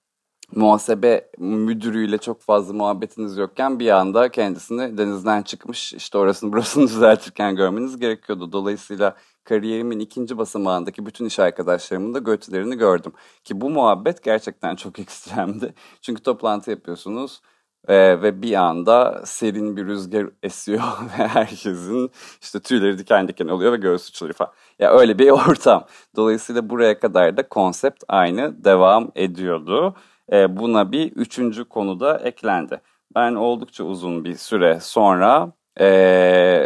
muhasebe 0.55 1.31
müdürüyle 1.37 2.17
çok 2.17 2.41
fazla 2.41 2.73
muhabbetiniz 2.73 3.37
yokken 3.37 3.79
bir 3.79 3.89
anda 3.89 4.31
kendisini 4.31 4.97
denizden 4.97 5.41
çıkmış 5.41 5.93
işte 5.93 6.17
orasını 6.17 6.53
burasını 6.53 6.83
düzeltirken 6.83 7.55
görmeniz 7.55 7.99
gerekiyordu. 7.99 8.51
Dolayısıyla 8.51 9.15
kariyerimin 9.43 9.99
ikinci 9.99 10.37
basamağındaki 10.37 11.05
bütün 11.05 11.25
iş 11.25 11.39
arkadaşlarımın 11.39 12.13
da 12.13 12.19
götlerini 12.19 12.77
gördüm. 12.77 13.13
Ki 13.43 13.61
bu 13.61 13.69
muhabbet 13.69 14.23
gerçekten 14.23 14.75
çok 14.75 14.99
ekstremdi. 15.03 15.73
Çünkü 16.01 16.23
toplantı 16.23 16.71
yapıyorsunuz 16.71 17.41
ee, 17.87 18.21
ve 18.21 18.41
bir 18.41 18.53
anda 18.53 19.21
serin 19.25 19.77
bir 19.77 19.85
rüzgar 19.85 20.29
esiyor 20.43 20.81
ve 21.19 21.27
herkesin 21.27 22.11
işte 22.41 22.59
tüyleri 22.59 22.97
diken 22.97 23.27
diken 23.27 23.47
oluyor 23.47 23.71
ve 23.71 23.77
göğüs 23.77 24.09
uçları 24.09 24.33
falan. 24.33 24.51
Ya 24.79 24.91
öyle 24.93 25.19
bir 25.19 25.29
ortam. 25.29 25.85
Dolayısıyla 26.15 26.69
buraya 26.69 26.99
kadar 26.99 27.37
da 27.37 27.49
konsept 27.49 28.03
aynı 28.07 28.63
devam 28.63 29.11
ediyordu. 29.15 29.95
Ee, 30.31 30.57
buna 30.57 30.91
bir 30.91 31.11
üçüncü 31.11 31.65
konu 31.65 31.99
da 31.99 32.19
eklendi. 32.19 32.81
Ben 33.15 33.35
oldukça 33.35 33.83
uzun 33.83 34.23
bir 34.25 34.35
süre 34.35 34.79
sonra 34.79 35.51
e, 35.77 35.85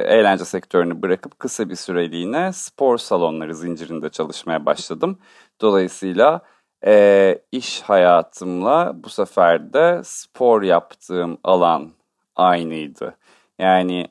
eğlence 0.07 0.45
sektörünü 0.45 1.01
bırakıp 1.01 1.39
kısa 1.39 1.69
bir 1.69 1.75
süreliğine 1.75 2.53
spor 2.53 2.97
salonları 2.97 3.55
zincirinde 3.55 4.09
çalışmaya 4.09 4.65
başladım. 4.65 5.19
Dolayısıyla 5.61 6.41
e, 6.85 7.41
iş 7.51 7.81
hayatımla 7.81 8.91
bu 9.03 9.09
sefer 9.09 9.73
de 9.73 10.01
spor 10.03 10.61
yaptığım 10.61 11.37
alan 11.43 11.91
aynıydı. 12.35 13.17
Yani 13.59 14.07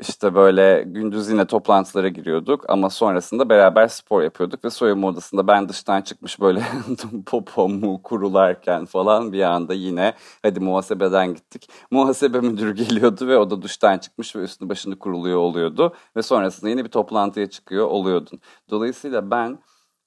işte 0.00 0.34
böyle 0.34 0.84
gündüz 0.86 1.30
yine 1.30 1.46
toplantılara 1.46 2.08
giriyorduk 2.08 2.70
ama 2.70 2.90
sonrasında 2.90 3.48
beraber 3.48 3.88
spor 3.88 4.22
yapıyorduk 4.22 4.64
ve 4.64 4.70
soyunma 4.70 5.08
odasında 5.08 5.46
ben 5.46 5.68
dıştan 5.68 6.02
çıkmış 6.02 6.40
böyle 6.40 6.62
popomu 7.26 8.02
kurularken 8.02 8.84
falan 8.84 9.32
bir 9.32 9.42
anda 9.42 9.74
yine 9.74 10.14
hadi 10.42 10.60
muhasebeden 10.60 11.34
gittik. 11.34 11.68
Muhasebe 11.90 12.40
müdürü 12.40 12.74
geliyordu 12.74 13.26
ve 13.28 13.38
o 13.38 13.50
da 13.50 13.62
duştan 13.62 13.98
çıkmış 13.98 14.36
ve 14.36 14.40
üstünü 14.40 14.68
başını 14.68 14.98
kuruluyor 14.98 15.38
oluyordu 15.38 15.94
ve 16.16 16.22
sonrasında 16.22 16.70
yine 16.70 16.84
bir 16.84 16.90
toplantıya 16.90 17.50
çıkıyor 17.50 17.86
oluyordun. 17.86 18.40
Dolayısıyla 18.70 19.30
ben 19.30 19.58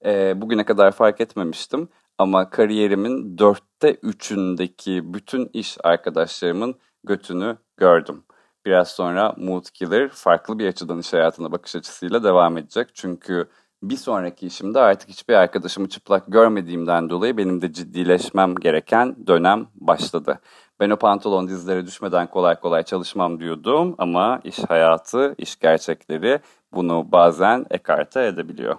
e, 0.05 0.41
bugüne 0.41 0.65
kadar 0.65 0.91
fark 0.91 1.21
etmemiştim 1.21 1.89
ama 2.17 2.49
kariyerimin 2.49 3.37
dörtte 3.37 3.93
üçündeki 3.93 5.13
bütün 5.13 5.49
iş 5.53 5.77
arkadaşlarımın 5.83 6.75
götünü 7.03 7.57
gördüm. 7.77 8.23
Biraz 8.67 8.87
sonra 8.87 9.33
Mood 9.37 9.65
Killer 9.73 10.09
farklı 10.09 10.59
bir 10.59 10.67
açıdan 10.67 10.99
iş 10.99 11.13
hayatına 11.13 11.51
bakış 11.51 11.75
açısıyla 11.75 12.23
devam 12.23 12.57
edecek. 12.57 12.87
Çünkü 12.93 13.49
bir 13.83 13.97
sonraki 13.97 14.47
işimde 14.47 14.79
artık 14.79 15.09
hiçbir 15.09 15.33
arkadaşımı 15.33 15.89
çıplak 15.89 16.23
görmediğimden 16.27 17.09
dolayı 17.09 17.37
benim 17.37 17.61
de 17.61 17.73
ciddileşmem 17.73 18.55
gereken 18.55 19.15
dönem 19.27 19.67
başladı. 19.75 20.39
Ben 20.79 20.89
o 20.89 20.95
pantolon 20.97 21.47
dizlere 21.47 21.85
düşmeden 21.85 22.27
kolay 22.27 22.59
kolay 22.59 22.83
çalışmam 22.83 23.39
diyordum 23.39 23.95
ama 23.97 24.41
iş 24.43 24.59
hayatı, 24.59 25.35
iş 25.37 25.59
gerçekleri 25.59 26.39
bunu 26.73 27.11
bazen 27.11 27.65
ekarte 27.71 28.25
edebiliyor. 28.25 28.75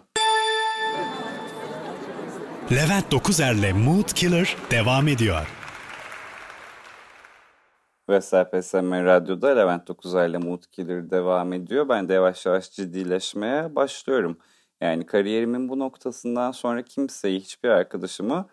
Levent 2.72 3.12
Dokuzer'le 3.12 3.72
Mood 3.84 4.12
Killer 4.14 4.56
devam 4.70 5.08
ediyor. 5.08 5.57
Vesel 8.08 8.50
PSM 8.50 8.92
Radyo'da 8.92 9.48
Levent 9.48 9.88
Dokuzer 9.88 10.28
ile 10.28 10.38
Mood 10.38 10.62
Killer 10.72 11.10
devam 11.10 11.52
ediyor. 11.52 11.88
Ben 11.88 12.08
de 12.08 12.14
yavaş 12.14 12.46
yavaş 12.46 12.70
ciddileşmeye 12.70 13.74
başlıyorum. 13.74 14.38
Yani 14.80 15.06
kariyerimin 15.06 15.68
bu 15.68 15.78
noktasından 15.78 16.52
sonra 16.52 16.82
kimseyi, 16.82 17.40
hiçbir 17.40 17.68
arkadaşımı 17.68 18.48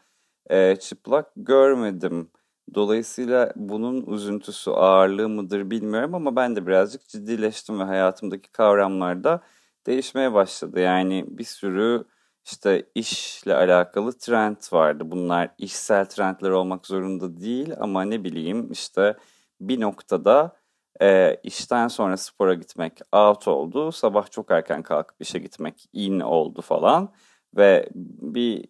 e, 0.49 0.75
çıplak 0.75 1.31
görmedim. 1.35 2.31
Dolayısıyla 2.73 3.53
bunun 3.55 4.05
üzüntüsü, 4.05 4.71
ağırlığı 4.71 5.29
mıdır 5.29 5.69
bilmiyorum 5.69 6.15
ama 6.15 6.35
ben 6.35 6.55
de 6.55 6.67
birazcık 6.67 7.07
ciddileştim 7.07 7.79
ve 7.79 7.83
hayatımdaki 7.83 8.51
kavramlarda 8.51 9.41
değişmeye 9.87 10.33
başladı. 10.33 10.79
Yani 10.79 11.25
bir 11.27 11.43
sürü 11.43 12.05
işte 12.45 12.89
işle 12.95 13.55
alakalı 13.55 14.17
trend 14.17 14.57
vardı. 14.71 15.03
Bunlar 15.11 15.49
işsel 15.57 16.05
trendler 16.05 16.49
olmak 16.49 16.87
zorunda 16.87 17.37
değil 17.41 17.73
ama 17.79 18.03
ne 18.03 18.23
bileyim 18.23 18.71
işte 18.71 19.15
bir 19.61 19.81
noktada 19.81 20.55
e, 21.01 21.37
işten 21.43 21.87
sonra 21.87 22.17
spora 22.17 22.53
gitmek 22.53 22.99
out 23.11 23.47
oldu. 23.47 23.91
Sabah 23.91 24.31
çok 24.31 24.51
erken 24.51 24.83
kalkıp 24.83 25.21
işe 25.21 25.39
gitmek 25.39 25.85
in 25.93 26.19
oldu 26.19 26.61
falan. 26.61 27.13
Ve 27.57 27.89
bir 27.95 28.69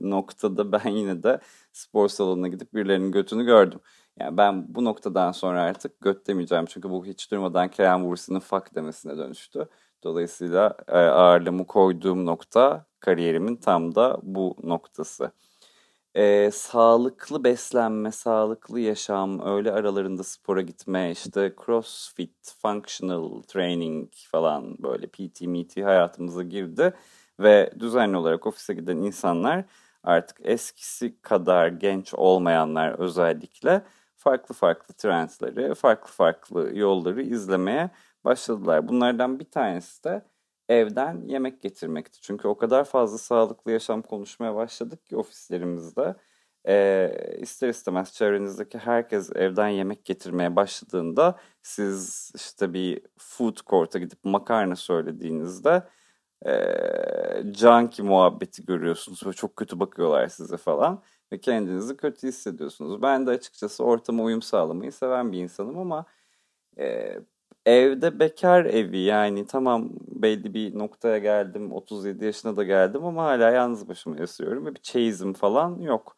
noktada 0.10 0.72
ben 0.72 0.90
yine 0.90 1.22
de 1.22 1.40
spor 1.72 2.08
salonuna 2.08 2.48
gidip 2.48 2.74
birilerinin 2.74 3.12
götünü 3.12 3.44
gördüm. 3.44 3.80
Yani 4.20 4.36
ben 4.36 4.74
bu 4.74 4.84
noktadan 4.84 5.32
sonra 5.32 5.62
artık 5.62 6.00
göt 6.00 6.26
demeyeceğim. 6.26 6.66
Çünkü 6.66 6.90
bu 6.90 7.06
hiç 7.06 7.30
durmadan 7.30 7.68
Kerem 7.68 8.04
Vursi'nin 8.04 8.40
fuck 8.40 8.74
demesine 8.74 9.18
dönüştü. 9.18 9.68
Dolayısıyla 10.04 10.76
e, 10.88 10.98
ağırlığımı 10.98 11.66
koyduğum 11.66 12.26
nokta 12.26 12.86
kariyerimin 13.00 13.56
tam 13.56 13.94
da 13.94 14.18
bu 14.22 14.56
noktası. 14.62 15.32
E, 16.16 16.50
sağlıklı 16.52 17.44
beslenme, 17.44 18.12
sağlıklı 18.12 18.80
yaşam, 18.80 19.40
öğle 19.40 19.72
aralarında 19.72 20.24
spora 20.24 20.62
gitme, 20.62 21.10
işte 21.10 21.54
crossfit, 21.66 22.54
functional 22.62 23.42
training 23.42 24.12
falan 24.30 24.76
böyle 24.82 25.06
PT, 25.06 25.40
MT 25.40 25.76
hayatımıza 25.76 26.42
girdi. 26.42 26.94
Ve 27.40 27.72
düzenli 27.78 28.16
olarak 28.16 28.46
ofise 28.46 28.74
giden 28.74 28.96
insanlar 28.96 29.64
artık 30.02 30.38
eskisi 30.42 31.22
kadar 31.22 31.68
genç 31.68 32.14
olmayanlar 32.14 32.98
özellikle 32.98 33.82
farklı 34.16 34.54
farklı 34.54 34.94
trendleri, 34.94 35.74
farklı 35.74 36.12
farklı 36.12 36.78
yolları 36.78 37.22
izlemeye 37.22 37.90
başladılar. 38.24 38.88
Bunlardan 38.88 39.38
bir 39.40 39.50
tanesi 39.50 40.04
de 40.04 40.22
evden 40.68 41.22
yemek 41.28 41.62
getirmekti. 41.62 42.20
Çünkü 42.20 42.48
o 42.48 42.56
kadar 42.56 42.84
fazla 42.84 43.18
sağlıklı 43.18 43.72
yaşam 43.72 44.02
konuşmaya 44.02 44.54
başladık 44.54 45.06
ki 45.06 45.16
ofislerimizde. 45.16 46.14
E, 46.68 47.38
ister 47.40 47.68
istemez 47.68 48.12
çevrenizdeki 48.12 48.78
herkes 48.78 49.30
evden 49.36 49.68
yemek 49.68 50.04
getirmeye 50.04 50.56
başladığında 50.56 51.38
siz 51.62 52.32
işte 52.34 52.72
bir 52.72 53.02
food 53.18 53.56
court'a 53.66 53.98
gidip 53.98 54.18
makarna 54.24 54.76
söylediğinizde 54.76 55.82
e, 56.46 56.52
junkie 57.54 58.04
muhabbeti 58.04 58.64
görüyorsunuz 58.64 59.26
ve 59.26 59.32
çok 59.32 59.56
kötü 59.56 59.80
bakıyorlar 59.80 60.28
size 60.28 60.56
falan 60.56 61.02
ve 61.32 61.40
kendinizi 61.40 61.96
kötü 61.96 62.28
hissediyorsunuz. 62.28 63.02
Ben 63.02 63.26
de 63.26 63.30
açıkçası 63.30 63.84
ortama 63.84 64.22
uyum 64.24 64.42
sağlamayı 64.42 64.92
seven 64.92 65.32
bir 65.32 65.38
insanım 65.38 65.78
ama 65.78 66.06
e, 66.78 67.16
evde 67.66 68.20
bekar 68.20 68.64
evi 68.64 68.98
yani 68.98 69.46
tamam 69.46 69.90
belli 70.08 70.54
bir 70.54 70.78
noktaya 70.78 71.18
geldim 71.18 71.72
37 71.72 72.24
yaşına 72.24 72.56
da 72.56 72.64
geldim 72.64 73.04
ama 73.04 73.24
hala 73.24 73.50
yalnız 73.50 73.88
başıma 73.88 74.16
yaşıyorum 74.18 74.66
ve 74.66 74.74
bir 74.74 74.80
çeyizim 74.80 75.32
falan 75.34 75.80
yok. 75.80 76.16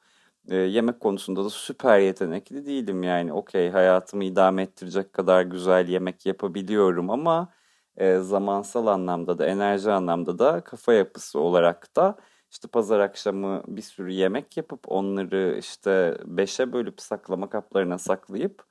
E, 0.49 0.57
yemek 0.57 1.01
konusunda 1.01 1.45
da 1.45 1.51
süper 1.51 1.99
yetenekli 1.99 2.67
değilim 2.67 3.03
yani 3.03 3.33
okey 3.33 3.71
hayatımı 3.71 4.25
idame 4.25 4.63
ettirecek 4.63 5.13
kadar 5.13 5.43
güzel 5.43 5.89
yemek 5.89 6.27
yapabiliyorum 6.27 7.11
ama 7.11 7.53
e, 7.97 8.19
zamansal 8.19 8.87
anlamda 8.87 9.39
da 9.39 9.47
enerji 9.47 9.91
anlamda 9.91 10.39
da 10.39 10.61
kafa 10.65 10.93
yapısı 10.93 11.41
olarak 11.41 11.97
da 11.97 12.17
işte 12.51 12.69
pazar 12.69 13.01
akşamı 13.01 13.63
bir 13.69 13.83
sürü 13.83 14.11
yemek 14.13 14.57
yapıp 14.57 14.81
onları 14.89 15.57
işte 15.59 16.19
beşe 16.25 16.73
bölüp 16.73 17.01
saklama 17.01 17.51
kaplarına 17.51 17.99
saklayıp 17.99 18.68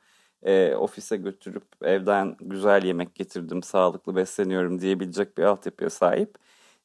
e, 0.47 0.75
ofise 0.75 1.17
götürüp 1.17 1.63
evden 1.81 2.35
güzel 2.41 2.83
yemek 2.83 3.15
getirdim, 3.15 3.63
sağlıklı 3.63 4.15
besleniyorum 4.15 4.81
diyebilecek 4.81 5.37
bir 5.37 5.43
altyapıya 5.43 5.89
sahip 5.89 6.37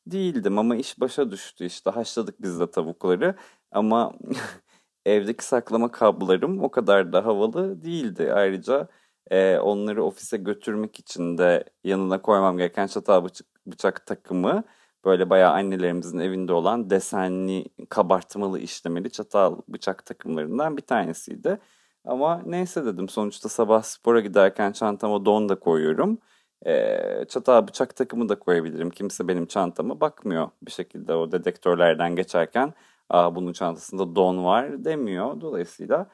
değildim 0.06 0.58
ama 0.58 0.76
iş 0.76 1.00
başa 1.00 1.30
düştü 1.30 1.64
işte 1.66 1.90
haşladık 1.90 2.42
biz 2.42 2.60
de 2.60 2.70
tavukları 2.70 3.34
ama 3.72 4.12
evdeki 5.06 5.44
saklama 5.44 5.90
kablarım 5.92 6.62
o 6.64 6.70
kadar 6.70 7.12
da 7.12 7.24
havalı 7.26 7.82
değildi. 7.82 8.32
Ayrıca 8.34 8.88
e, 9.30 9.58
onları 9.58 10.04
ofise 10.04 10.36
götürmek 10.36 10.98
için 11.00 11.38
de 11.38 11.64
yanına 11.84 12.22
koymam 12.22 12.58
gereken 12.58 12.86
çatal 12.86 13.24
bıçak, 13.24 13.46
bıçak 13.66 14.06
takımı 14.06 14.64
böyle 15.04 15.30
bayağı 15.30 15.52
annelerimizin 15.52 16.18
evinde 16.18 16.52
olan 16.52 16.90
desenli 16.90 17.64
kabartmalı 17.88 18.58
işlemeli 18.60 19.10
çatal 19.10 19.60
bıçak 19.68 20.06
takımlarından 20.06 20.76
bir 20.76 20.82
tanesiydi. 20.82 21.58
Ama 22.04 22.42
neyse 22.46 22.84
dedim 22.84 23.08
sonuçta 23.08 23.48
sabah 23.48 23.82
spora 23.82 24.20
giderken 24.20 24.72
çantama 24.72 25.24
don 25.24 25.48
da 25.48 25.58
koyuyorum. 25.60 26.18
E, 26.66 27.24
çatal 27.28 27.68
bıçak 27.68 27.96
takımı 27.96 28.28
da 28.28 28.38
koyabilirim. 28.38 28.90
Kimse 28.90 29.28
benim 29.28 29.46
çantama 29.46 30.00
bakmıyor 30.00 30.50
bir 30.62 30.70
şekilde 30.72 31.14
o 31.14 31.32
dedektörlerden 31.32 32.16
geçerken. 32.16 32.74
Aa 33.10 33.34
bunun 33.34 33.52
çantasında 33.52 34.16
don 34.16 34.44
var 34.44 34.84
demiyor. 34.84 35.40
Dolayısıyla 35.40 36.10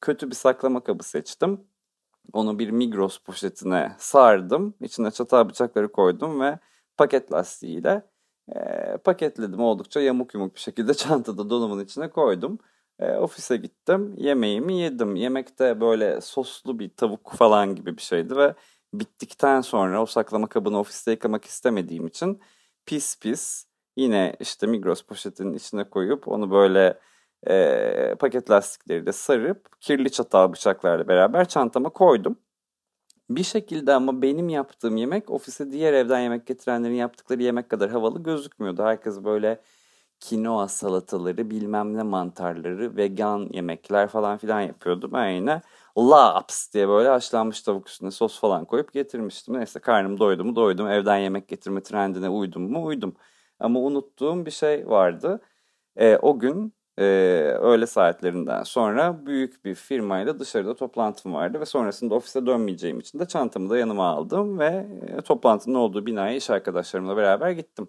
kötü 0.00 0.30
bir 0.30 0.34
saklama 0.34 0.84
kabı 0.84 1.02
seçtim. 1.02 1.60
Onu 2.32 2.58
bir 2.58 2.70
Migros 2.70 3.18
poşetine 3.18 3.92
sardım. 3.98 4.74
İçine 4.80 5.10
çatal 5.10 5.48
bıçakları 5.48 5.92
koydum 5.92 6.40
ve 6.40 6.58
paket 6.96 7.32
lastiğiyle 7.32 8.02
e, 8.56 8.96
paketledim. 8.96 9.60
Oldukça 9.60 10.00
yamuk 10.00 10.34
yumuk 10.34 10.54
bir 10.54 10.60
şekilde 10.60 10.94
çantada 10.94 11.50
donumun 11.50 11.80
içine 11.84 12.10
koydum. 12.10 12.58
E, 13.00 13.12
ofise 13.12 13.56
gittim. 13.56 14.14
Yemeğimi 14.16 14.80
yedim. 14.80 15.16
Yemekte 15.16 15.80
böyle 15.80 16.20
soslu 16.20 16.78
bir 16.78 16.90
tavuk 16.96 17.32
falan 17.32 17.74
gibi 17.74 17.96
bir 17.96 18.02
şeydi 18.02 18.36
ve 18.36 18.54
bittikten 18.94 19.60
sonra 19.60 20.02
o 20.02 20.06
saklama 20.06 20.48
kabını 20.48 20.78
ofiste 20.78 21.10
yıkamak 21.10 21.44
istemediğim 21.44 22.06
için 22.06 22.40
pis 22.86 23.18
pis 23.18 23.64
yine 23.96 24.36
işte 24.40 24.66
Migros 24.66 25.02
poşetinin 25.02 25.54
içine 25.54 25.84
koyup 25.84 26.28
onu 26.28 26.50
böyle 26.50 26.98
e, 27.48 28.14
paket 28.18 28.50
lastikleriyle 28.50 29.12
sarıp 29.12 29.80
kirli 29.80 30.10
çatal 30.12 30.52
bıçaklarla 30.52 31.08
beraber 31.08 31.48
çantama 31.48 31.88
koydum. 31.88 32.38
Bir 33.30 33.44
şekilde 33.44 33.92
ama 33.92 34.22
benim 34.22 34.48
yaptığım 34.48 34.96
yemek 34.96 35.30
ofise 35.30 35.72
diğer 35.72 35.92
evden 35.92 36.20
yemek 36.20 36.46
getirenlerin 36.46 36.94
yaptıkları 36.94 37.42
yemek 37.42 37.68
kadar 37.70 37.90
havalı 37.90 38.22
gözükmüyordu. 38.22 38.82
Herkes 38.82 39.24
böyle 39.24 39.60
kinoa 40.20 40.68
salataları, 40.68 41.50
bilmem 41.50 41.96
ne 41.96 42.02
mantarları, 42.02 42.96
vegan 42.96 43.48
yemekler 43.52 44.08
falan 44.08 44.38
filan 44.38 44.60
yapıyordu. 44.60 45.10
Ben 45.12 45.28
yine 45.28 45.62
laps 45.98 46.72
diye 46.74 46.88
böyle 46.88 47.08
haşlanmış 47.08 47.62
tavuk 47.62 47.88
üstüne 47.88 48.10
sos 48.10 48.40
falan 48.40 48.64
koyup 48.64 48.92
getirmiştim. 48.92 49.54
Neyse 49.58 49.80
karnım 49.80 50.18
doydu 50.18 50.44
mu 50.44 50.56
doydum. 50.56 50.88
Evden 50.88 51.16
yemek 51.16 51.48
getirme 51.48 51.82
trendine 51.82 52.28
uydum 52.28 52.72
mu 52.72 52.84
uydum. 52.84 53.16
Ama 53.60 53.80
unuttuğum 53.80 54.46
bir 54.46 54.50
şey 54.50 54.88
vardı. 54.88 55.40
E, 55.96 56.16
o 56.16 56.38
gün 56.38 56.74
e, 56.98 57.02
öğle 57.60 57.86
saatlerinden 57.86 58.62
sonra 58.62 59.26
büyük 59.26 59.64
bir 59.64 59.74
firmayla 59.74 60.38
dışarıda 60.38 60.74
toplantım 60.76 61.34
vardı 61.34 61.60
ve 61.60 61.66
sonrasında 61.66 62.14
ofise 62.14 62.46
dönmeyeceğim 62.46 63.00
için 63.00 63.18
de 63.18 63.26
çantamı 63.28 63.70
da 63.70 63.78
yanıma 63.78 64.06
aldım 64.08 64.58
ve 64.58 64.86
e, 65.18 65.20
toplantının 65.22 65.74
olduğu 65.74 66.06
binaya 66.06 66.34
iş 66.36 66.50
arkadaşlarımla 66.50 67.16
beraber 67.16 67.50
gittim. 67.50 67.88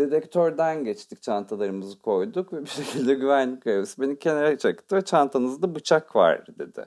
Dedektörden 0.00 0.84
geçtik 0.84 1.22
çantalarımızı 1.22 1.98
koyduk 1.98 2.52
ve 2.52 2.62
bir 2.62 2.70
şekilde 2.70 3.14
güvenlik 3.14 3.62
görevlisi 3.62 4.00
beni 4.00 4.18
kenara 4.18 4.58
çekti 4.58 4.96
ve 4.96 5.02
çantanızda 5.02 5.74
bıçak 5.74 6.16
var 6.16 6.46
dedi. 6.58 6.86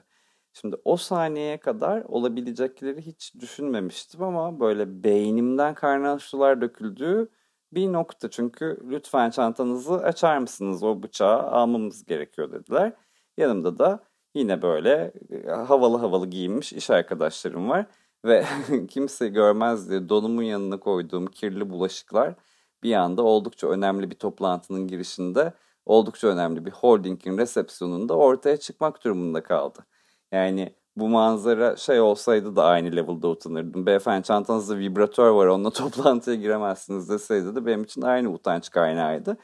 Şimdi 0.52 0.76
o 0.84 0.96
saniyeye 0.96 1.60
kadar 1.60 2.02
olabilecekleri 2.02 3.02
hiç 3.02 3.34
düşünmemiştim 3.40 4.22
ama 4.22 4.60
böyle 4.60 5.04
beynimden 5.04 5.74
kaynayan 5.74 6.18
sular 6.18 6.60
döküldüğü 6.60 7.28
bir 7.72 7.92
nokta. 7.92 8.30
Çünkü 8.30 8.78
lütfen 8.90 9.30
çantanızı 9.30 9.94
açar 9.94 10.38
mısınız 10.38 10.82
o 10.82 11.02
bıçağı 11.02 11.42
almamız 11.42 12.04
gerekiyor 12.04 12.52
dediler. 12.52 12.92
Yanımda 13.36 13.78
da 13.78 14.04
yine 14.34 14.62
böyle 14.62 15.12
e, 15.30 15.50
havalı 15.50 15.96
havalı 15.96 16.26
giyinmiş 16.26 16.72
iş 16.72 16.90
arkadaşlarım 16.90 17.68
var. 17.68 17.86
Ve 18.24 18.44
kimse 18.88 19.28
görmez 19.28 19.90
diye 19.90 20.08
donumun 20.08 20.42
yanına 20.42 20.80
koyduğum 20.80 21.26
kirli 21.26 21.70
bulaşıklar 21.70 22.34
bir 22.84 22.94
anda 22.94 23.22
oldukça 23.22 23.68
önemli 23.68 24.10
bir 24.10 24.16
toplantının 24.16 24.86
girişinde 24.88 25.52
oldukça 25.86 26.28
önemli 26.28 26.64
bir 26.66 26.70
holdingin 26.70 27.38
resepsiyonunda 27.38 28.16
ortaya 28.16 28.56
çıkmak 28.56 29.04
durumunda 29.04 29.42
kaldı. 29.42 29.86
Yani 30.32 30.74
bu 30.96 31.08
manzara 31.08 31.76
şey 31.76 32.00
olsaydı 32.00 32.56
da 32.56 32.64
aynı 32.64 32.96
level'da 32.96 33.28
utanırdım. 33.28 33.86
Beyefendi 33.86 34.26
çantanızda 34.26 34.78
vibratör 34.78 35.30
var 35.30 35.46
onunla 35.46 35.70
toplantıya 35.70 36.36
giremezsiniz 36.36 37.08
deseydi 37.08 37.56
de 37.56 37.66
benim 37.66 37.82
için 37.82 38.02
aynı 38.02 38.32
utanç 38.32 38.70
kaynağıydı. 38.70 39.36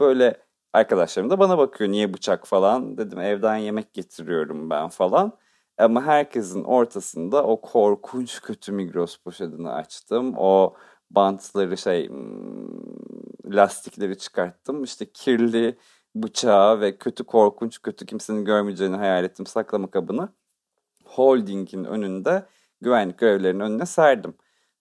Böyle 0.00 0.36
arkadaşlarım 0.72 1.30
da 1.30 1.38
bana 1.38 1.58
bakıyor 1.58 1.90
niye 1.90 2.14
bıçak 2.14 2.46
falan 2.46 2.98
dedim 2.98 3.20
evden 3.20 3.56
yemek 3.56 3.94
getiriyorum 3.94 4.70
ben 4.70 4.88
falan. 4.88 5.32
Ama 5.78 6.02
herkesin 6.02 6.64
ortasında 6.64 7.44
o 7.44 7.60
korkunç 7.60 8.42
kötü 8.42 8.72
Migros 8.72 9.16
poşetini 9.16 9.70
açtım. 9.70 10.34
O 10.38 10.74
bantları 11.14 11.76
şey 11.76 12.08
hmm, 12.08 13.56
lastikleri 13.56 14.18
çıkarttım. 14.18 14.84
İşte 14.84 15.12
kirli 15.12 15.78
bıçağı 16.14 16.80
ve 16.80 16.98
kötü 16.98 17.24
korkunç 17.24 17.82
kötü 17.82 18.06
kimsenin 18.06 18.44
görmeyeceğini 18.44 18.96
hayal 18.96 19.24
ettim 19.24 19.46
saklama 19.46 19.90
kabını. 19.90 20.28
Holding'in 21.04 21.84
önünde 21.84 22.46
güvenlik 22.80 23.18
görevlilerinin 23.18 23.60
önüne 23.60 23.86
serdim. 23.86 24.34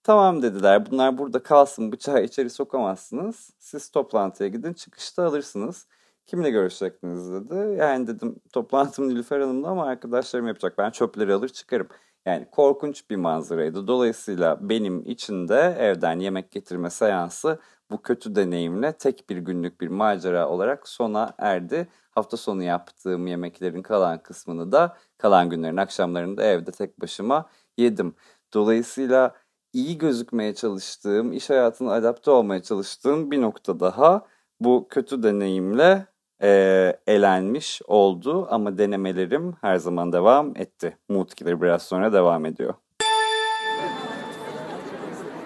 Tamam 0.03 0.41
dediler 0.41 0.91
bunlar 0.91 1.17
burada 1.17 1.43
kalsın 1.43 1.91
bıçağı 1.91 2.23
içeri 2.23 2.49
sokamazsınız. 2.49 3.53
Siz 3.59 3.89
toplantıya 3.89 4.49
gidin 4.49 4.73
çıkışta 4.73 5.25
alırsınız. 5.25 5.87
Kimle 6.25 6.49
görüşecektiniz 6.49 7.31
dedi. 7.33 7.75
Yani 7.79 8.07
dedim 8.07 8.35
toplantım 8.53 9.09
Nilüfer 9.09 9.39
Hanım'la 9.39 9.67
ama 9.67 9.85
arkadaşlarım 9.85 10.47
yapacak. 10.47 10.77
Ben 10.77 10.91
çöpleri 10.91 11.33
alır 11.33 11.49
çıkarım. 11.49 11.87
Yani 12.25 12.47
korkunç 12.51 13.09
bir 13.09 13.15
manzaraydı. 13.15 13.87
Dolayısıyla 13.87 14.69
benim 14.69 15.05
için 15.05 15.47
de 15.47 15.75
evden 15.79 16.19
yemek 16.19 16.51
getirme 16.51 16.89
seansı 16.89 17.59
bu 17.91 18.01
kötü 18.01 18.35
deneyimle 18.35 18.93
tek 18.93 19.29
bir 19.29 19.37
günlük 19.37 19.81
bir 19.81 19.87
macera 19.87 20.49
olarak 20.49 20.87
sona 20.87 21.33
erdi. 21.37 21.87
Hafta 22.11 22.37
sonu 22.37 22.63
yaptığım 22.63 23.27
yemeklerin 23.27 23.81
kalan 23.81 24.23
kısmını 24.23 24.71
da 24.71 24.97
kalan 25.17 25.49
günlerin 25.49 25.77
akşamlarında 25.77 26.43
evde 26.43 26.71
tek 26.71 27.01
başıma 27.01 27.49
yedim. 27.77 28.15
Dolayısıyla 28.53 29.35
iyi 29.73 29.97
gözükmeye 29.97 30.55
çalıştığım, 30.55 31.33
iş 31.33 31.49
hayatına 31.49 31.91
adapte 31.93 32.31
olmaya 32.31 32.61
çalıştığım 32.63 33.31
bir 33.31 33.41
nokta 33.41 33.79
daha 33.79 34.25
bu 34.59 34.87
kötü 34.89 35.23
deneyimle 35.23 36.12
e, 36.41 36.93
elenmiş 37.07 37.81
oldu 37.87 38.47
ama 38.49 38.77
denemelerim 38.77 39.55
her 39.61 39.77
zaman 39.77 40.13
devam 40.13 40.57
etti. 40.57 40.97
Mood 41.09 41.29
Killer 41.29 41.61
biraz 41.61 41.81
sonra 41.83 42.13
devam 42.13 42.45
ediyor. 42.45 42.73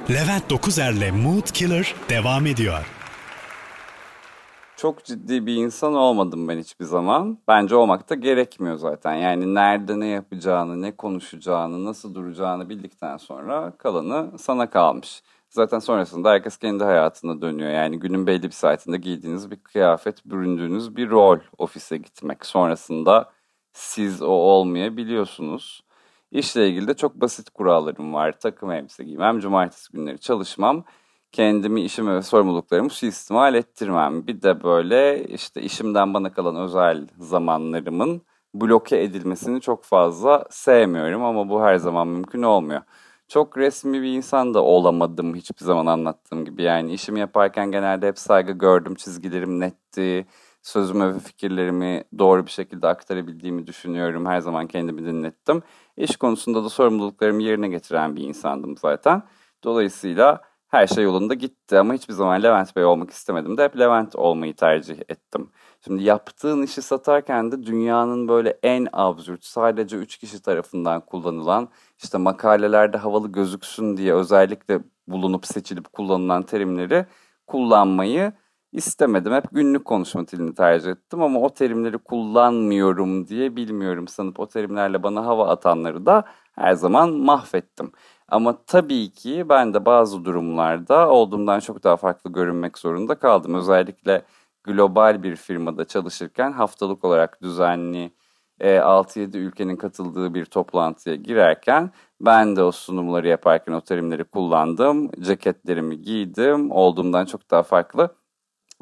Levent 0.10 0.50
Dokuzer'le 0.50 1.12
Mood 1.12 1.52
Killer 1.54 1.96
devam 2.10 2.46
ediyor. 2.46 2.94
Çok 4.78 5.04
ciddi 5.06 5.46
bir 5.46 5.56
insan 5.56 5.94
olmadım 5.94 6.48
ben 6.48 6.60
hiçbir 6.60 6.86
zaman. 6.86 7.38
Bence 7.48 7.76
olmak 7.76 8.10
da 8.10 8.16
gerekmiyor 8.16 8.76
zaten. 8.76 9.14
Yani 9.14 9.56
nerede 9.56 10.00
ne 10.00 10.08
yapacağını, 10.08 10.82
ne 10.82 10.96
konuşacağını, 10.96 11.86
nasıl 11.86 12.16
duracağını 12.16 12.70
bildikten 12.70 13.18
sonra 13.18 13.74
kalanı 13.78 14.40
sana 14.40 14.70
kalmış. 14.70 15.24
Zaten 15.58 15.80
sonrasında 15.80 16.30
herkes 16.30 16.58
kendi 16.58 16.84
hayatına 16.84 17.42
dönüyor. 17.42 17.72
Yani 17.72 18.00
günün 18.00 18.28
belli 18.28 18.44
bir 18.44 18.52
saatinde 18.52 18.98
giydiğiniz 18.98 19.52
bir 19.52 19.56
kıyafet, 19.56 20.26
büründüğünüz 20.26 20.96
bir 20.96 21.10
rol 21.10 21.40
ofise 21.58 21.98
gitmek. 21.98 22.46
Sonrasında 22.46 23.32
siz 23.74 24.22
o 24.22 24.28
olmayabiliyorsunuz. 24.28 25.84
İşle 26.32 26.70
ilgili 26.70 26.88
de 26.88 26.94
çok 26.94 27.16
basit 27.16 27.50
kurallarım 27.50 28.14
var. 28.14 28.40
Takım 28.40 28.72
elbise 28.72 29.04
giymem, 29.04 29.40
cumartesi 29.40 29.92
günleri 29.92 30.20
çalışmam. 30.20 30.84
Kendimi, 31.32 31.82
işimi 31.82 32.16
ve 32.16 32.22
sorumluluklarımı 32.22 32.90
suistimal 32.90 33.56
ettirmem. 33.56 34.28
Bir 34.28 34.42
de 34.42 34.64
böyle 34.64 35.24
işte 35.24 35.62
işimden 35.62 36.14
bana 36.14 36.34
kalan 36.34 36.56
özel 36.56 37.08
zamanlarımın 37.20 38.22
bloke 38.54 39.04
edilmesini 39.04 39.62
çok 39.62 39.84
fazla 39.84 40.46
sevmiyorum 40.50 41.24
ama 41.24 41.50
bu 41.50 41.62
her 41.62 41.78
zaman 41.78 42.08
mümkün 42.08 42.42
olmuyor 42.42 42.82
çok 43.28 43.58
resmi 43.58 44.02
bir 44.02 44.14
insan 44.14 44.54
da 44.54 44.64
olamadım 44.64 45.36
hiçbir 45.36 45.66
zaman 45.66 45.86
anlattığım 45.86 46.46
gibi. 46.46 46.64
Yani 46.64 46.94
işimi 46.94 47.20
yaparken 47.20 47.72
genelde 47.72 48.08
hep 48.08 48.20
saygı 48.20 48.52
gördüm, 48.52 48.96
çizgilerim 48.96 49.60
netti, 49.60 50.28
sözümü 50.62 51.14
ve 51.16 51.20
fikirlerimi 51.20 52.04
doğru 52.20 52.46
bir 52.46 52.52
şekilde 52.52 52.88
aktarabildiğimi 52.88 53.68
düşünüyorum. 53.68 54.26
Her 54.26 54.40
zaman 54.40 54.68
kendimi 54.68 55.06
dinlettim. 55.06 55.64
İş 55.98 56.16
konusunda 56.16 56.64
da 56.64 56.70
sorumluluklarımı 56.70 57.44
yerine 57.44 57.68
getiren 57.68 58.16
bir 58.16 58.24
insandım 58.24 58.78
zaten. 58.78 59.24
Dolayısıyla 59.64 60.42
her 60.68 60.88
şey 60.88 61.04
yolunda 61.04 61.34
gitti 61.34 61.78
ama 61.80 61.94
hiçbir 61.94 62.14
zaman 62.14 62.44
Levent 62.44 62.76
Bey 62.76 62.86
olmak 62.86 63.12
istemedim 63.12 63.58
de 63.58 63.64
hep 63.64 63.80
Levent 63.80 64.16
olmayı 64.16 64.56
tercih 64.56 64.98
ettim. 65.10 65.52
Şimdi 65.86 66.04
yaptığın 66.04 66.64
işi 66.64 66.82
satarken 66.82 67.52
de 67.52 67.64
dünyanın 67.64 68.28
böyle 68.28 68.60
en 68.64 68.88
absürt 68.94 69.46
sadece 69.46 69.98
üç 69.98 70.18
kişi 70.18 70.42
tarafından 70.42 71.02
kullanılan 71.06 71.70
işte 72.04 72.18
makalelerde 72.18 72.98
havalı 72.98 73.32
gözüksün 73.32 73.98
diye 73.98 74.14
özellikle 74.14 74.80
bulunup 75.08 75.46
seçilip 75.46 75.94
kullanılan 75.94 76.44
terimleri 76.44 77.06
kullanmayı 77.48 78.34
istemedim. 78.78 79.34
Hep 79.34 79.44
günlük 79.52 79.86
konuşma 79.86 80.28
dilini 80.28 80.56
tercih 80.56 80.92
ettim 80.92 81.22
ama 81.22 81.40
o 81.40 81.50
terimleri 81.50 81.98
kullanmıyorum 81.98 83.28
diye 83.28 83.56
bilmiyorum 83.56 84.08
sanıp 84.08 84.40
o 84.40 84.48
terimlerle 84.48 85.04
bana 85.04 85.26
hava 85.26 85.48
atanları 85.50 86.06
da 86.06 86.24
her 86.56 86.74
zaman 86.74 87.14
mahvettim. 87.14 87.92
Ama 88.30 88.58
tabii 88.68 89.12
ki 89.12 89.50
ben 89.50 89.74
de 89.74 89.86
bazı 89.86 90.26
durumlarda 90.26 91.10
olduğumdan 91.10 91.60
çok 91.60 91.84
daha 91.84 91.98
farklı 91.98 92.32
görünmek 92.32 92.78
zorunda 92.78 93.16
kaldım. 93.16 93.54
Özellikle 93.54 94.22
global 94.64 95.24
bir 95.24 95.36
firmada 95.36 95.86
çalışırken 95.86 96.52
haftalık 96.52 97.06
olarak 97.06 97.42
düzenli 97.42 98.12
6-7 98.62 99.38
e, 99.38 99.40
ülkenin 99.40 99.76
katıldığı 99.76 100.34
bir 100.34 100.46
toplantıya 100.46 101.16
girerken 101.16 101.92
ben 102.22 102.56
de 102.56 102.64
o 102.64 102.72
sunumları 102.72 103.28
yaparken 103.28 103.74
o 103.74 103.82
terimleri 103.82 104.24
kullandım. 104.24 105.12
Ceketlerimi 105.22 106.02
giydim. 106.02 106.72
Olduğumdan 106.72 107.26
çok 107.26 107.52
daha 107.52 107.64
farklı 107.64 108.16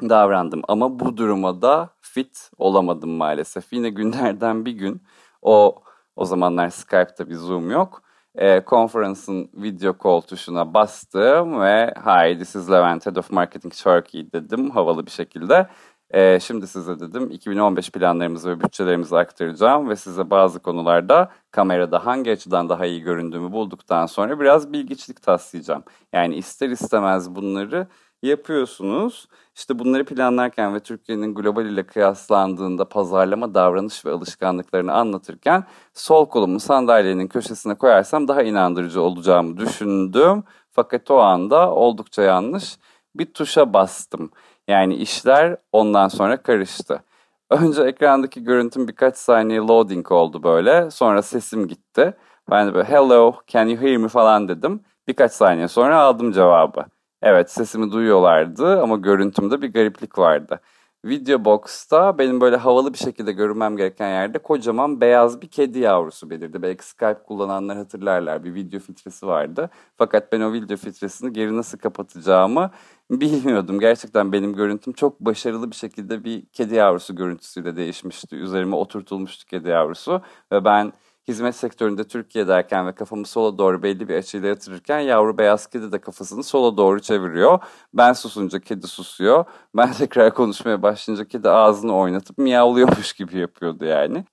davrandım. 0.02 0.62
Ama 0.68 1.00
bu 1.00 1.16
duruma 1.16 1.62
da 1.62 1.90
fit 2.00 2.50
olamadım 2.58 3.10
maalesef. 3.10 3.72
Yine 3.72 3.90
günlerden 3.90 4.64
bir 4.64 4.72
gün 4.72 5.02
o 5.42 5.82
o 6.16 6.24
zamanlar 6.24 6.68
Skype'ta 6.68 7.28
bir 7.28 7.34
Zoom 7.34 7.70
yok 7.70 8.02
e, 8.36 8.60
konferansın 8.64 9.50
video 9.54 9.94
call 10.04 10.20
tuşuna 10.20 10.74
bastım 10.74 11.60
ve 11.60 11.94
Hi 12.04 12.38
this 12.38 12.56
is 12.56 12.70
Levent 12.70 13.06
Head 13.06 13.16
of 13.16 13.30
Marketing 13.30 13.74
Turkey 13.74 14.32
dedim 14.32 14.70
havalı 14.70 15.06
bir 15.06 15.10
şekilde. 15.10 15.66
E, 16.10 16.40
şimdi 16.40 16.66
size 16.66 17.00
dedim 17.00 17.30
2015 17.30 17.90
planlarımızı 17.90 18.50
ve 18.50 18.60
bütçelerimizi 18.60 19.16
aktaracağım 19.16 19.88
ve 19.88 19.96
size 19.96 20.30
bazı 20.30 20.58
konularda 20.58 21.30
kamerada 21.50 22.06
hangi 22.06 22.32
açıdan 22.32 22.68
daha 22.68 22.86
iyi 22.86 23.02
göründüğümü 23.02 23.52
bulduktan 23.52 24.06
sonra 24.06 24.40
biraz 24.40 24.72
bilgiçlik 24.72 25.22
taslayacağım. 25.22 25.82
Yani 26.12 26.36
ister 26.36 26.68
istemez 26.68 27.34
bunları 27.34 27.86
yapıyorsunuz. 28.26 29.28
İşte 29.54 29.78
bunları 29.78 30.04
planlarken 30.04 30.74
ve 30.74 30.80
Türkiye'nin 30.80 31.34
global 31.34 31.66
ile 31.66 31.86
kıyaslandığında 31.86 32.88
pazarlama 32.88 33.54
davranış 33.54 34.06
ve 34.06 34.10
alışkanlıklarını 34.12 34.92
anlatırken 34.92 35.64
sol 35.94 36.26
kolumu 36.26 36.60
sandalyenin 36.60 37.28
köşesine 37.28 37.74
koyarsam 37.74 38.28
daha 38.28 38.42
inandırıcı 38.42 39.02
olacağımı 39.02 39.56
düşündüm. 39.56 40.44
Fakat 40.72 41.10
o 41.10 41.18
anda 41.18 41.70
oldukça 41.74 42.22
yanlış 42.22 42.78
bir 43.14 43.32
tuşa 43.34 43.72
bastım. 43.72 44.30
Yani 44.68 44.94
işler 44.94 45.56
ondan 45.72 46.08
sonra 46.08 46.42
karıştı. 46.42 47.02
Önce 47.50 47.82
ekrandaki 47.82 48.44
görüntüm 48.44 48.88
birkaç 48.88 49.16
saniye 49.16 49.58
loading 49.60 50.12
oldu 50.12 50.42
böyle. 50.42 50.90
Sonra 50.90 51.22
sesim 51.22 51.68
gitti. 51.68 52.14
Ben 52.50 52.68
de 52.68 52.74
böyle 52.74 52.88
hello 52.88 53.34
can 53.46 53.66
you 53.66 53.82
hear 53.82 53.96
me 53.96 54.08
falan 54.08 54.48
dedim. 54.48 54.80
Birkaç 55.08 55.32
saniye 55.32 55.68
sonra 55.68 56.00
aldım 56.00 56.32
cevabı. 56.32 56.84
Evet 57.22 57.50
sesimi 57.50 57.92
duyuyorlardı 57.92 58.82
ama 58.82 58.96
görüntümde 58.96 59.62
bir 59.62 59.72
gariplik 59.72 60.18
vardı. 60.18 60.60
Video 61.04 61.44
Box'ta 61.44 62.18
benim 62.18 62.40
böyle 62.40 62.56
havalı 62.56 62.92
bir 62.92 62.98
şekilde 62.98 63.32
görünmem 63.32 63.76
gereken 63.76 64.08
yerde 64.08 64.38
kocaman 64.38 65.00
beyaz 65.00 65.42
bir 65.42 65.48
kedi 65.48 65.78
yavrusu 65.78 66.30
belirdi. 66.30 66.62
Belki 66.62 66.86
Skype 66.86 67.22
kullananlar 67.26 67.76
hatırlarlar 67.76 68.44
bir 68.44 68.54
video 68.54 68.80
filtresi 68.80 69.26
vardı. 69.26 69.70
Fakat 69.98 70.32
ben 70.32 70.40
o 70.40 70.52
video 70.52 70.76
filtresini 70.76 71.32
geri 71.32 71.56
nasıl 71.56 71.78
kapatacağımı 71.78 72.70
bilmiyordum. 73.10 73.80
Gerçekten 73.80 74.32
benim 74.32 74.54
görüntüm 74.54 74.92
çok 74.92 75.20
başarılı 75.20 75.70
bir 75.70 75.76
şekilde 75.76 76.24
bir 76.24 76.46
kedi 76.46 76.74
yavrusu 76.74 77.16
görüntüsüyle 77.16 77.76
değişmişti. 77.76 78.36
Üzerime 78.36 78.76
oturtulmuştu 78.76 79.46
kedi 79.46 79.68
yavrusu 79.68 80.22
ve 80.52 80.64
ben 80.64 80.92
hizmet 81.28 81.56
sektöründe 81.56 82.04
Türkiye 82.04 82.48
derken 82.48 82.86
ve 82.86 82.94
kafamı 82.94 83.26
sola 83.26 83.58
doğru 83.58 83.82
belli 83.82 84.08
bir 84.08 84.14
açıyla 84.14 84.48
yatırırken 84.48 85.00
yavru 85.00 85.38
beyaz 85.38 85.66
kedi 85.66 85.92
de 85.92 86.00
kafasını 86.00 86.42
sola 86.42 86.76
doğru 86.76 87.00
çeviriyor. 87.00 87.58
Ben 87.94 88.12
susunca 88.12 88.60
kedi 88.60 88.86
susuyor. 88.86 89.44
Ben 89.76 89.92
tekrar 89.98 90.34
konuşmaya 90.34 90.82
başlayınca 90.82 91.28
kedi 91.28 91.48
ağzını 91.48 91.96
oynatıp 91.96 92.38
miyavlıyormuş 92.38 93.12
gibi 93.12 93.38
yapıyordu 93.38 93.84
yani. 93.84 94.24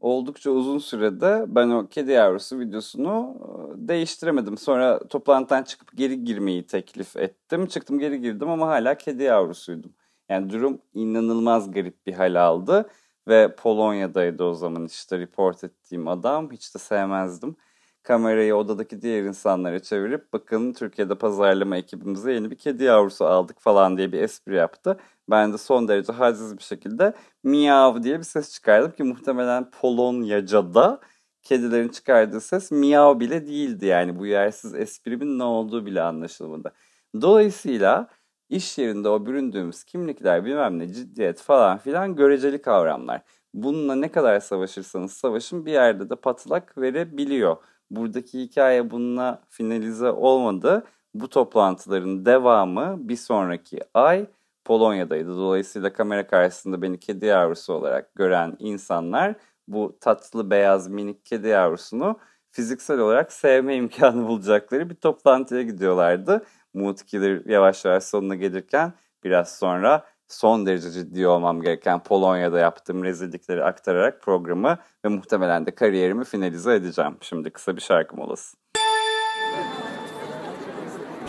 Oldukça 0.00 0.50
uzun 0.50 0.78
sürede 0.78 1.44
ben 1.48 1.70
o 1.70 1.88
kedi 1.88 2.10
yavrusu 2.10 2.58
videosunu 2.58 3.36
e, 3.40 3.88
değiştiremedim. 3.88 4.58
Sonra 4.58 4.98
toplantıdan 5.08 5.62
çıkıp 5.62 5.96
geri 5.96 6.24
girmeyi 6.24 6.66
teklif 6.66 7.16
ettim. 7.16 7.66
Çıktım 7.66 7.98
geri 7.98 8.20
girdim 8.20 8.48
ama 8.50 8.66
hala 8.66 8.94
kedi 8.94 9.22
yavrusuydum. 9.22 9.92
Yani 10.28 10.50
durum 10.50 10.78
inanılmaz 10.94 11.70
garip 11.70 12.06
bir 12.06 12.12
hal 12.12 12.34
aldı. 12.34 12.90
Ve 13.28 13.54
Polonya'daydı 13.56 14.44
o 14.44 14.54
zaman 14.54 14.84
işte 14.86 15.18
report 15.18 15.64
ettiğim 15.64 16.08
adam. 16.08 16.52
Hiç 16.52 16.74
de 16.74 16.78
sevmezdim. 16.78 17.56
Kamerayı 18.02 18.56
odadaki 18.56 19.02
diğer 19.02 19.22
insanlara 19.22 19.82
çevirip 19.82 20.32
bakın 20.32 20.72
Türkiye'de 20.72 21.14
pazarlama 21.14 21.76
ekibimize 21.76 22.32
yeni 22.32 22.50
bir 22.50 22.58
kedi 22.58 22.84
yavrusu 22.84 23.24
aldık 23.26 23.60
falan 23.60 23.96
diye 23.98 24.12
bir 24.12 24.20
espri 24.22 24.56
yaptı. 24.56 24.96
Ben 25.30 25.52
de 25.52 25.58
son 25.58 25.88
derece 25.88 26.12
haziz 26.12 26.58
bir 26.58 26.62
şekilde 26.62 27.14
miyav 27.44 28.02
diye 28.02 28.18
bir 28.18 28.24
ses 28.24 28.52
çıkardım 28.52 28.92
ki 28.92 29.02
muhtemelen 29.02 29.70
Polonyaca'da 29.70 31.00
kedilerin 31.42 31.88
çıkardığı 31.88 32.40
ses 32.40 32.70
miyav 32.70 33.20
bile 33.20 33.46
değildi. 33.46 33.86
Yani 33.86 34.18
bu 34.18 34.26
yersiz 34.26 34.74
esprimin 34.74 35.38
ne 35.38 35.44
olduğu 35.44 35.86
bile 35.86 36.02
anlaşılmadı. 36.02 36.72
Dolayısıyla 37.20 38.08
iş 38.50 38.78
yerinde 38.78 39.08
o 39.08 39.26
büründüğümüz 39.26 39.84
kimlikler 39.84 40.44
bilmem 40.44 40.78
ne 40.78 40.92
ciddiyet 40.92 41.40
falan 41.40 41.78
filan 41.78 42.16
göreceli 42.16 42.62
kavramlar. 42.62 43.22
Bununla 43.54 43.94
ne 43.94 44.12
kadar 44.12 44.40
savaşırsanız 44.40 45.12
savaşın 45.12 45.66
bir 45.66 45.72
yerde 45.72 46.10
de 46.10 46.16
patlak 46.16 46.78
verebiliyor. 46.78 47.56
Buradaki 47.90 48.40
hikaye 48.40 48.90
bununla 48.90 49.42
finalize 49.48 50.10
olmadı. 50.10 50.84
Bu 51.14 51.28
toplantıların 51.28 52.26
devamı 52.26 52.96
bir 53.08 53.16
sonraki 53.16 53.78
ay 53.94 54.26
Polonya'daydı. 54.64 55.36
Dolayısıyla 55.36 55.92
kamera 55.92 56.26
karşısında 56.26 56.82
beni 56.82 57.00
kedi 57.00 57.26
yavrusu 57.26 57.72
olarak 57.72 58.14
gören 58.14 58.56
insanlar 58.58 59.34
bu 59.68 59.98
tatlı 60.00 60.50
beyaz 60.50 60.88
minik 60.88 61.24
kedi 61.24 61.48
yavrusunu 61.48 62.18
fiziksel 62.50 62.98
olarak 62.98 63.32
sevme 63.32 63.76
imkanı 63.76 64.26
bulacakları 64.28 64.90
bir 64.90 64.94
toplantıya 64.94 65.62
gidiyorlardı. 65.62 66.44
Mood 66.74 66.98
Killer 67.06 67.42
yavaş 67.46 67.84
yavaş 67.84 68.04
sonuna 68.04 68.34
gelirken 68.34 68.92
biraz 69.24 69.58
sonra 69.58 70.04
son 70.28 70.66
derece 70.66 70.90
ciddi 70.90 71.26
olmam 71.26 71.62
gereken 71.62 72.02
Polonya'da 72.02 72.58
yaptığım 72.58 73.04
rezillikleri 73.04 73.64
aktararak 73.64 74.22
programı 74.22 74.78
ve 75.04 75.08
muhtemelen 75.08 75.66
de 75.66 75.74
kariyerimi 75.74 76.24
finalize 76.24 76.74
edeceğim. 76.74 77.16
Şimdi 77.20 77.50
kısa 77.50 77.76
bir 77.76 77.82
şarkı 77.82 78.16
molası. 78.16 78.56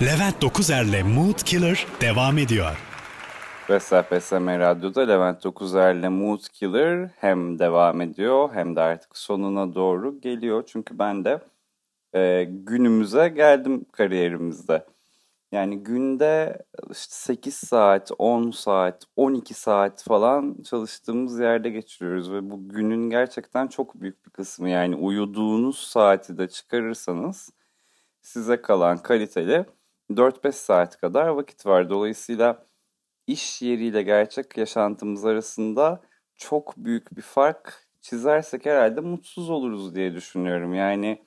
Levent 0.01 0.41
Dokuzer'le 0.41 1.03
Mood 1.03 1.39
Killer 1.45 1.87
devam 2.01 2.37
ediyor. 2.37 2.77
Vesel 3.69 4.03
PSM 4.03 4.47
Radyo'da 4.47 5.01
Levent 5.01 5.43
Dokuzer'le 5.43 6.09
Mood 6.09 6.39
Killer 6.53 7.09
hem 7.19 7.59
devam 7.59 8.01
ediyor 8.01 8.49
hem 8.53 8.75
de 8.75 8.81
artık 8.81 9.17
sonuna 9.17 9.75
doğru 9.75 10.21
geliyor. 10.21 10.63
Çünkü 10.67 10.99
ben 10.99 11.25
de 11.25 11.39
e, 12.15 12.43
günümüze 12.43 13.27
geldim 13.29 13.85
kariyerimizde. 13.91 14.85
Yani 15.51 15.83
günde 15.83 16.63
işte 16.91 17.15
8 17.15 17.55
saat, 17.55 18.11
10 18.17 18.51
saat, 18.51 19.03
12 19.15 19.53
saat 19.53 20.03
falan 20.03 20.57
çalıştığımız 20.63 21.39
yerde 21.39 21.69
geçiriyoruz 21.69 22.31
ve 22.31 22.49
bu 22.49 22.69
günün 22.69 23.09
gerçekten 23.09 23.67
çok 23.67 24.01
büyük 24.01 24.25
bir 24.25 24.31
kısmı 24.31 24.69
yani 24.69 24.95
uyuduğunuz 24.95 25.77
saati 25.77 26.37
de 26.37 26.47
çıkarırsanız 26.49 27.49
size 28.21 28.61
kalan 28.61 28.97
kaliteli 28.97 29.65
4-5 30.11 30.51
saat 30.51 30.97
kadar 30.97 31.27
vakit 31.27 31.65
var. 31.65 31.89
Dolayısıyla 31.89 32.65
iş 33.27 33.61
yeriyle 33.61 34.01
gerçek 34.01 34.57
yaşantımız 34.57 35.25
arasında 35.25 36.01
çok 36.35 36.77
büyük 36.77 37.17
bir 37.17 37.21
fark 37.21 37.87
çizersek 38.01 38.65
herhalde 38.65 39.01
mutsuz 39.01 39.49
oluruz 39.49 39.95
diye 39.95 40.13
düşünüyorum. 40.13 40.73
Yani 40.73 41.25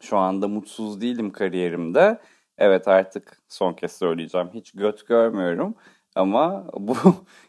şu 0.00 0.18
anda 0.18 0.48
mutsuz 0.48 1.00
değilim 1.00 1.32
kariyerimde 1.32 2.20
Evet 2.60 2.88
artık 2.88 3.42
son 3.48 3.72
kez 3.72 3.92
söyleyeceğim. 3.92 4.50
Hiç 4.54 4.72
göt 4.72 5.06
görmüyorum. 5.06 5.74
Ama 6.14 6.66
bu 6.78 6.96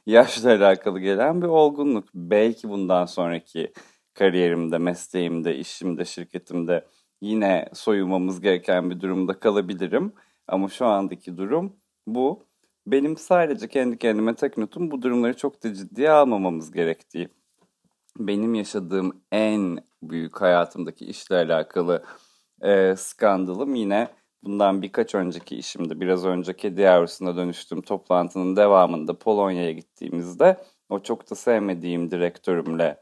yaşla 0.06 0.50
alakalı 0.50 1.00
gelen 1.00 1.42
bir 1.42 1.48
olgunluk. 1.48 2.10
Belki 2.14 2.70
bundan 2.70 3.06
sonraki 3.06 3.74
kariyerimde, 4.14 4.78
mesleğimde, 4.78 5.56
işimde, 5.58 6.06
şirketimde 6.06 6.86
yine 7.22 7.70
soyulmamız 7.74 8.42
gereken 8.42 8.90
bir 8.90 9.02
durumda 9.02 9.40
kalabilirim. 9.40 10.14
Ama 10.48 10.70
şu 10.70 10.86
andaki 10.86 11.38
durum 11.38 11.76
bu. 12.08 12.46
Benim 12.88 13.18
sadece 13.18 13.68
kendi 13.68 13.98
kendime 13.98 14.36
tek 14.36 14.58
notum 14.58 14.92
bu 14.92 15.02
durumları 15.02 15.38
çok 15.38 15.64
da 15.64 15.74
ciddiye 15.74 16.12
almamamız 16.12 16.72
gerektiği. 16.72 17.30
Benim 18.20 18.56
yaşadığım 18.56 19.22
en 19.32 19.80
büyük 20.04 20.42
hayatımdaki 20.42 21.06
işle 21.06 21.36
alakalı 21.36 22.04
e, 22.62 22.96
skandalım 22.98 23.76
yine 23.76 24.08
bundan 24.44 24.82
birkaç 24.82 25.16
önceki 25.16 25.56
işimde 25.56 26.00
biraz 26.00 26.26
önce 26.26 26.56
kedi 26.56 26.82
yavrusuna 26.82 27.36
dönüştüğüm 27.36 27.82
toplantının 27.82 28.56
devamında 28.56 29.20
Polonya'ya 29.20 29.72
gittiğimizde 29.72 30.58
o 30.90 31.00
çok 31.00 31.32
da 31.32 31.36
sevmediğim 31.36 32.12
direktörümle 32.12 32.98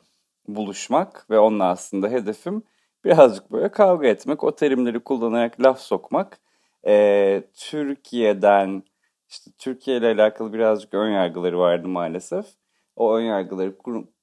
buluşmak 0.48 1.30
ve 1.30 1.40
onunla 1.40 1.66
aslında 1.66 2.10
hedefim 2.10 2.64
birazcık 3.06 3.52
böyle 3.52 3.70
kavga 3.70 4.08
etmek, 4.08 4.44
o 4.44 4.56
terimleri 4.56 5.00
kullanarak 5.00 5.62
laf 5.62 5.80
sokmak. 5.80 6.40
Ee, 6.88 7.44
Türkiye'den 7.54 8.84
işte 9.30 9.52
Türkiye 9.58 9.98
ile 9.98 10.08
alakalı 10.08 10.54
birazcık 10.54 10.94
ön 10.94 11.10
yargıları 11.10 11.60
vardı 11.60 11.88
maalesef. 11.88 12.46
O 12.96 13.16
ön 13.16 13.22
yargıları 13.22 13.76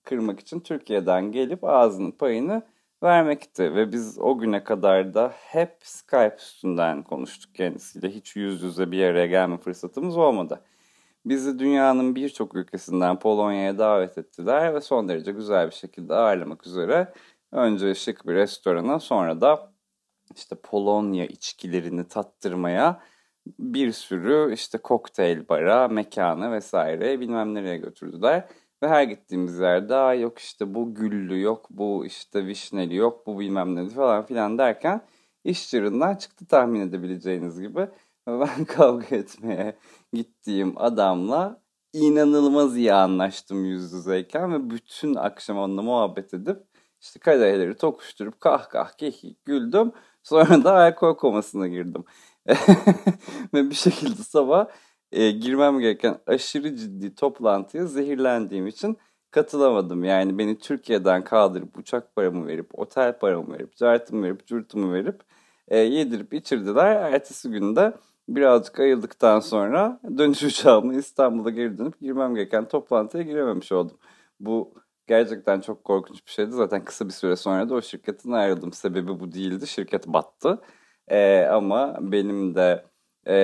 kırmak 0.04 0.40
için 0.40 0.60
Türkiye'den 0.60 1.32
gelip 1.32 1.64
ağzının 1.64 2.10
payını 2.10 2.62
vermekti. 3.02 3.74
Ve 3.74 3.92
biz 3.92 4.18
o 4.18 4.38
güne 4.38 4.64
kadar 4.64 5.14
da 5.14 5.32
hep 5.36 5.76
Skype 5.82 6.36
üstünden 6.38 7.02
konuştuk 7.02 7.54
kendisiyle. 7.54 8.10
Hiç 8.10 8.36
yüz 8.36 8.62
yüze 8.62 8.90
bir 8.90 9.04
araya 9.04 9.26
gelme 9.26 9.58
fırsatımız 9.58 10.16
olmadı. 10.16 10.60
Bizi 11.24 11.58
dünyanın 11.58 12.14
birçok 12.14 12.54
ülkesinden 12.54 13.18
Polonya'ya 13.18 13.78
davet 13.78 14.18
ettiler 14.18 14.74
ve 14.74 14.80
son 14.80 15.08
derece 15.08 15.32
güzel 15.32 15.66
bir 15.66 15.74
şekilde 15.74 16.14
ağırlamak 16.14 16.66
üzere 16.66 17.12
önce 17.52 17.94
şık 17.94 18.26
bir 18.26 18.34
restorana 18.34 19.00
sonra 19.00 19.40
da 19.40 19.72
işte 20.36 20.56
Polonya 20.62 21.26
içkilerini 21.26 22.08
tattırmaya 22.08 23.00
bir 23.58 23.92
sürü 23.92 24.54
işte 24.54 24.78
kokteyl 24.78 25.48
bara, 25.48 25.88
mekana 25.88 26.52
vesaire 26.52 27.20
bilmem 27.20 27.54
nereye 27.54 27.78
götürdüler. 27.78 28.48
Ve 28.82 28.88
her 28.88 29.02
gittiğimiz 29.02 29.58
yerde 29.58 30.16
yok 30.16 30.38
işte 30.38 30.74
bu 30.74 30.94
güllü 30.94 31.40
yok, 31.40 31.66
bu 31.70 32.06
işte 32.06 32.46
vişneli 32.46 32.96
yok, 32.96 33.26
bu 33.26 33.38
bilmem 33.38 33.76
ne 33.76 33.88
falan 33.88 34.26
filan 34.26 34.58
derken 34.58 35.00
iş 35.44 35.70
çığırından 35.70 36.14
çıktı 36.16 36.46
tahmin 36.46 36.80
edebileceğiniz 36.80 37.60
gibi. 37.60 37.88
Ben 38.26 38.64
kavga 38.68 39.16
etmeye 39.16 39.78
gittiğim 40.12 40.78
adamla 40.78 41.62
inanılmaz 41.92 42.76
iyi 42.76 42.92
anlaştım 42.94 43.64
yüz 43.64 43.92
yüzeyken 43.92 44.52
ve 44.52 44.70
bütün 44.70 45.14
akşam 45.14 45.58
onunla 45.58 45.82
muhabbet 45.82 46.34
edip 46.34 46.62
işte 47.00 47.20
kadehleri 47.20 47.76
tokuşturup 47.76 48.40
kah 48.40 48.68
kah 48.68 48.92
kekik 48.92 49.44
güldüm. 49.44 49.92
Sonra 50.22 50.64
da 50.64 50.74
alkol 50.74 51.16
komasına 51.16 51.68
girdim. 51.68 52.04
ve 53.54 53.70
bir 53.70 53.74
şekilde 53.74 54.22
sabah 54.22 54.66
e, 55.12 55.30
girmem 55.30 55.78
gereken 55.78 56.18
aşırı 56.26 56.76
ciddi 56.76 57.14
toplantıya 57.14 57.86
zehirlendiğim 57.86 58.66
için 58.66 58.98
katılamadım. 59.30 60.04
Yani 60.04 60.38
beni 60.38 60.58
Türkiye'den 60.58 61.24
kaldırıp 61.24 61.78
uçak 61.78 62.16
paramı 62.16 62.46
verip, 62.46 62.78
otel 62.78 63.18
paramı 63.18 63.54
verip, 63.54 63.76
cartımı 63.76 64.22
verip, 64.26 64.46
curtumu 64.46 64.92
verip 64.92 65.20
e, 65.68 65.78
yedirip 65.78 66.34
içirdiler. 66.34 67.12
Ertesi 67.12 67.50
günde 67.50 67.92
birazcık 68.28 68.80
ayıldıktan 68.80 69.40
sonra 69.40 70.00
dönüş 70.18 70.42
uçağımla 70.42 70.94
İstanbul'a 70.94 71.50
geri 71.50 71.78
dönüp 71.78 72.00
girmem 72.00 72.34
gereken 72.34 72.68
toplantıya 72.68 73.22
girememiş 73.24 73.72
oldum. 73.72 73.98
Bu 74.40 74.74
gerçekten 75.06 75.60
çok 75.60 75.84
korkunç 75.84 76.26
bir 76.26 76.30
şeydi. 76.30 76.50
Zaten 76.52 76.84
kısa 76.84 77.06
bir 77.06 77.12
süre 77.12 77.36
sonra 77.36 77.68
da 77.68 77.74
o 77.74 77.82
şirketten 77.82 78.30
ayrıldım. 78.32 78.72
Sebebi 78.72 79.20
bu 79.20 79.32
değildi. 79.32 79.66
Şirket 79.66 80.06
battı. 80.06 80.60
E, 81.08 81.44
ama 81.44 81.96
benim 82.00 82.54
de 82.54 82.84
e, 83.28 83.36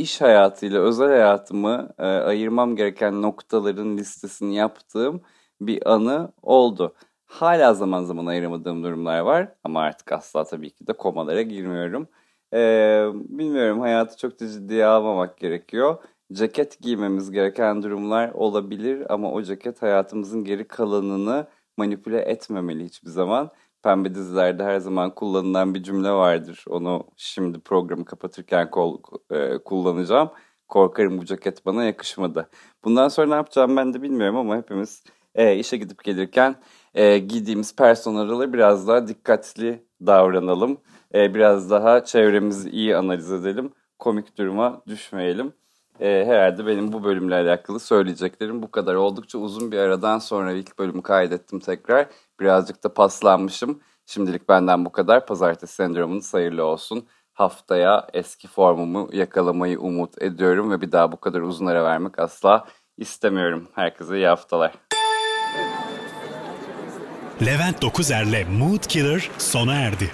iş 0.00 0.20
hayatıyla 0.20 0.80
özel 0.80 1.08
hayatımı 1.08 1.88
e, 1.98 2.04
ayırmam 2.06 2.76
gereken 2.76 3.22
noktaların 3.22 3.96
listesini 3.98 4.54
yaptığım 4.56 5.22
bir 5.60 5.92
anı 5.92 6.32
oldu. 6.42 6.94
Hala 7.26 7.74
zaman 7.74 8.02
zaman 8.04 8.26
ayıramadığım 8.26 8.84
durumlar 8.84 9.20
var 9.20 9.54
ama 9.64 9.80
artık 9.82 10.12
asla 10.12 10.44
tabii 10.44 10.70
ki 10.70 10.86
de 10.86 10.92
komalara 10.92 11.42
girmiyorum. 11.42 12.08
Ee, 12.54 13.06
bilmiyorum 13.14 13.80
hayatı 13.80 14.16
çok 14.16 14.40
da 14.40 14.48
ciddiye 14.48 14.86
almamak 14.86 15.38
gerekiyor. 15.38 15.98
Ceket 16.32 16.80
giymemiz 16.80 17.30
gereken 17.30 17.82
durumlar 17.82 18.30
olabilir 18.30 19.06
ama 19.12 19.32
o 19.32 19.42
ceket 19.42 19.82
hayatımızın 19.82 20.44
geri 20.44 20.68
kalanını 20.68 21.46
manipüle 21.76 22.20
etmemeli 22.20 22.84
hiçbir 22.84 23.10
zaman. 23.10 23.50
Pembe 23.82 24.14
dizilerde 24.14 24.64
her 24.64 24.78
zaman 24.78 25.14
kullanılan 25.14 25.74
bir 25.74 25.82
cümle 25.82 26.10
vardır. 26.10 26.64
Onu 26.68 27.06
şimdi 27.16 27.60
programı 27.60 28.04
kapatırken 28.04 28.70
kol, 28.70 28.98
e, 29.30 29.58
kullanacağım. 29.58 30.30
Korkarım 30.68 31.18
bu 31.18 31.24
ceket 31.24 31.66
bana 31.66 31.84
yakışmadı. 31.84 32.48
Bundan 32.84 33.08
sonra 33.08 33.28
ne 33.28 33.34
yapacağım 33.34 33.76
ben 33.76 33.94
de 33.94 34.02
bilmiyorum 34.02 34.36
ama 34.36 34.56
hepimiz 34.56 35.04
e, 35.34 35.56
işe 35.56 35.76
gidip 35.76 36.04
gelirken 36.04 36.56
e, 36.94 37.18
giydiğimiz 37.18 37.76
personel'e 37.76 38.52
biraz 38.52 38.88
daha 38.88 39.08
dikkatli 39.08 39.86
davranalım. 40.06 40.80
E, 41.14 41.34
biraz 41.34 41.70
daha 41.70 42.04
çevremizi 42.04 42.70
iyi 42.70 42.96
analiz 42.96 43.32
edelim. 43.32 43.72
Komik 43.98 44.38
duruma 44.38 44.82
düşmeyelim. 44.86 45.52
E, 46.00 46.24
herhalde 46.26 46.66
benim 46.66 46.92
bu 46.92 47.04
bölümle 47.04 47.34
alakalı 47.34 47.80
söyleyeceklerim 47.80 48.62
bu 48.62 48.70
kadar. 48.70 48.94
Oldukça 48.94 49.38
uzun 49.38 49.72
bir 49.72 49.78
aradan 49.78 50.18
sonra 50.18 50.52
ilk 50.52 50.78
bölümü 50.78 51.02
kaydettim 51.02 51.60
tekrar. 51.60 52.06
Birazcık 52.40 52.84
da 52.84 52.94
paslanmışım. 52.94 53.80
Şimdilik 54.06 54.48
benden 54.48 54.84
bu 54.84 54.92
kadar. 54.92 55.26
Pazartesi 55.26 55.74
sendromunuz 55.74 56.34
hayırlı 56.34 56.64
olsun. 56.64 57.06
Haftaya 57.32 58.06
eski 58.12 58.48
formumu 58.48 59.08
yakalamayı 59.12 59.80
umut 59.80 60.22
ediyorum 60.22 60.70
ve 60.70 60.80
bir 60.80 60.92
daha 60.92 61.12
bu 61.12 61.20
kadar 61.20 61.40
uzun 61.40 61.66
ara 61.66 61.84
vermek 61.84 62.18
asla 62.18 62.66
istemiyorum. 62.96 63.68
Herkese 63.74 64.16
iyi 64.16 64.26
haftalar. 64.26 64.72
Levent 67.46 67.82
Dokuzer'le 67.82 68.46
Mood 68.58 68.86
Killer 68.88 69.30
sona 69.38 69.74
erdi. 69.74 70.10